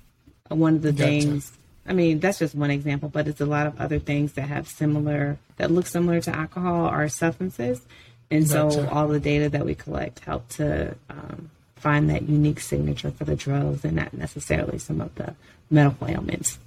[0.49, 1.03] one of the gotcha.
[1.03, 1.51] things.
[1.85, 4.67] I mean, that's just one example, but it's a lot of other things that have
[4.67, 7.81] similar, that look similar to alcohol or substances.
[8.29, 8.71] And gotcha.
[8.71, 13.23] so all the data that we collect help to um, find that unique signature for
[13.23, 15.33] the drugs and not necessarily some of the
[15.69, 16.59] medical ailments.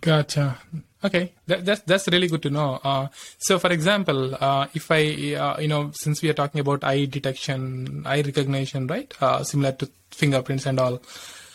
[0.00, 0.58] Gotcha.
[1.04, 2.80] Okay, that, that's that's really good to know.
[2.82, 3.06] Uh,
[3.38, 7.04] so, for example, uh, if I, uh, you know, since we are talking about eye
[7.04, 10.98] detection, eye recognition, right, uh, similar to fingerprints and all,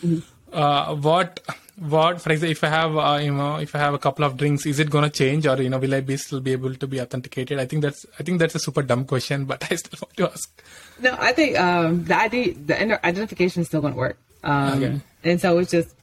[0.02, 0.20] mm-hmm.
[0.54, 1.40] Uh, what
[1.78, 4.38] what for example if i have uh, you know if i have a couple of
[4.38, 6.76] drinks is it going to change or you know will i be still be able
[6.76, 9.76] to be authenticated i think that's i think that's a super dumb question but i
[9.76, 10.64] still want to ask
[11.00, 15.02] no i think um, the id the identification is still going to work um, okay.
[15.24, 15.96] and so it's just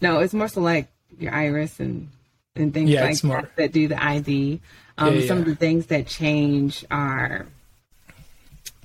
[0.00, 0.88] no it's more so like
[1.18, 2.08] your iris and
[2.56, 4.60] and things yeah, like that that do the id
[4.98, 7.46] um, yeah, some of the things that change are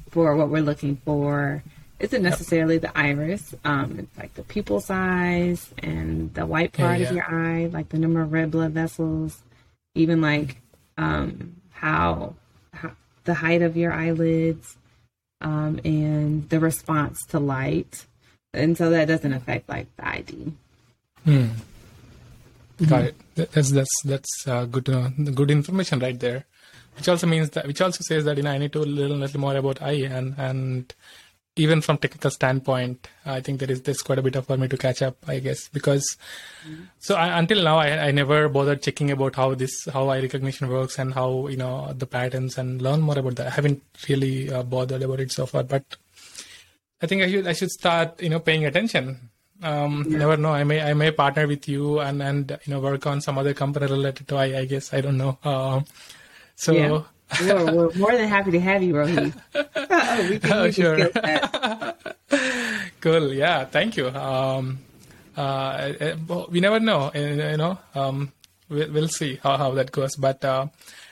[0.10, 1.64] for what we're looking for
[2.00, 3.56] isn't necessarily the iris.
[3.64, 7.10] Um, it's like the pupil size and the white part yeah, yeah.
[7.10, 9.42] of your eye, like the number of red blood vessels,
[9.96, 10.58] even like
[10.98, 12.36] um, how,
[12.74, 12.92] how,
[13.24, 14.78] the height of your eyelids,
[15.42, 18.06] um, and the response to light.
[18.54, 20.54] And so that doesn't affect like the ID.
[21.24, 21.48] Hmm.
[22.86, 23.16] Got it.
[23.36, 25.10] That's that's that's uh, good know.
[25.34, 26.46] Good information right there.
[26.98, 29.16] Which also means that, which also says that you know I need to learn a
[29.16, 30.94] little more about eye and and
[31.58, 34.68] even from technical standpoint, I think there is there's quite a bit of for me
[34.70, 36.18] to catch up, I guess, because
[36.66, 36.84] mm-hmm.
[37.00, 40.70] so I, until now I, I never bothered checking about how this how eye recognition
[40.70, 43.48] works and how you know the patterns and learn more about that.
[43.48, 45.84] I haven't really uh, bothered about it so far, but
[47.02, 49.30] I think I should I should start you know paying attention.
[49.62, 50.18] Um, yeah.
[50.18, 50.54] Never know.
[50.54, 53.54] I may I may partner with you and and you know work on some other
[53.54, 55.38] company related to I I guess I don't know.
[55.44, 55.82] Uh,
[56.56, 56.72] so.
[56.74, 57.04] Yeah
[57.40, 59.34] we're, we're, more than happy to have you, Rohith.
[59.56, 61.10] oh, we can oh, sure.
[63.02, 63.34] cool.
[63.34, 63.66] Yeah.
[63.66, 64.10] Thank you.
[64.10, 64.80] Um,
[65.38, 65.94] uh,
[66.50, 67.12] we never know.
[67.14, 67.78] You know.
[67.96, 68.34] Um,
[68.70, 70.16] we'll, we'll see how, how that goes.
[70.16, 70.68] But uh,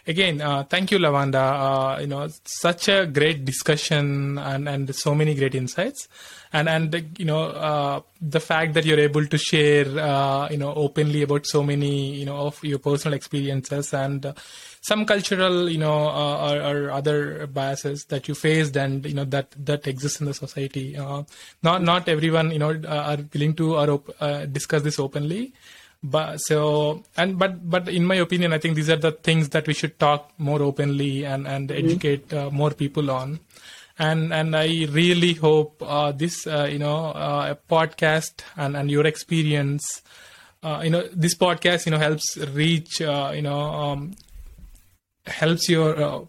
[0.10, 1.36] again, uh, thank you, Lavonda.
[1.38, 6.08] Uh, you know, such a great discussion and and so many great insights.
[6.52, 10.74] And and you know uh, the fact that you're able to share uh, you know
[10.74, 14.34] openly about so many you know of your personal experiences and uh,
[14.82, 19.26] some cultural you know uh, or, or, other biases that you faced and you know
[19.26, 20.98] that that exists in the society.
[21.62, 25.54] Not not everyone you know are willing to or op- discuss this openly
[26.02, 29.68] but so and but but in my opinion i think these are the things that
[29.68, 31.86] we should talk more openly and and mm-hmm.
[31.86, 33.40] educate more people on
[34.00, 39.06] and and I really hope uh, this uh, you know uh, podcast and and your
[39.06, 40.02] experience
[40.64, 44.16] uh, you know this podcast you know helps reach uh, you know um,
[45.28, 46.22] helps your uh,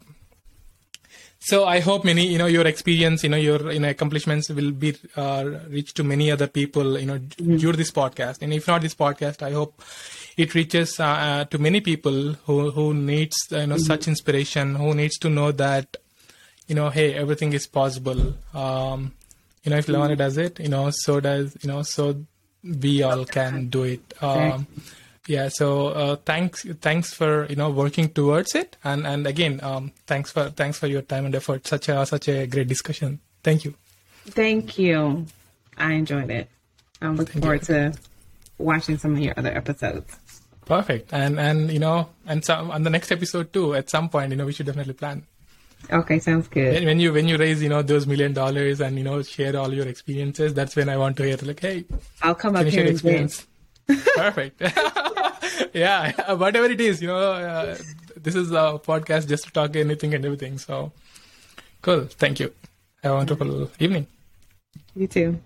[1.40, 4.70] so I hope many you know your experience you know your you know accomplishments will
[4.70, 4.96] be
[5.68, 7.56] reached to many other people you know mm-hmm.
[7.56, 9.82] through this podcast and if not this podcast I hope
[10.36, 13.78] it reaches to many people who who needs you know mm-hmm.
[13.78, 15.96] such inspiration who needs to know that
[16.70, 18.32] you know, hey, everything is possible.
[18.54, 19.12] Um,
[19.64, 22.24] you know, if Lavonda does it, you know, so does, you know, so
[22.62, 24.14] we all can do it.
[24.22, 24.68] Um,
[25.26, 25.48] yeah.
[25.48, 30.30] So uh, thanks, thanks for you know working towards it, and and again, um, thanks
[30.32, 31.66] for thanks for your time and effort.
[31.66, 33.20] Such a such a great discussion.
[33.42, 33.74] Thank you.
[34.26, 35.26] Thank you.
[35.76, 36.48] I enjoyed it.
[37.00, 37.92] I'm looking Thank forward you.
[37.92, 37.98] to
[38.58, 40.16] watching some of your other episodes.
[40.66, 41.12] Perfect.
[41.12, 43.74] And and you know, and some on the next episode too.
[43.74, 45.24] At some point, you know, we should definitely plan.
[45.90, 46.84] Okay, sounds good.
[46.84, 49.72] When you when you raise you know those million dollars and you know share all
[49.72, 51.84] your experiences, that's when I want to hear like, hey,
[52.22, 53.46] I'll come up here experience.
[54.16, 54.60] Perfect.
[55.74, 57.76] yeah, whatever it is, you know, uh,
[58.16, 60.58] this is a podcast just to talk anything and everything.
[60.58, 60.92] So
[61.82, 62.04] cool.
[62.04, 62.52] Thank you.
[63.02, 64.06] Have a wonderful evening.
[64.94, 65.40] You too.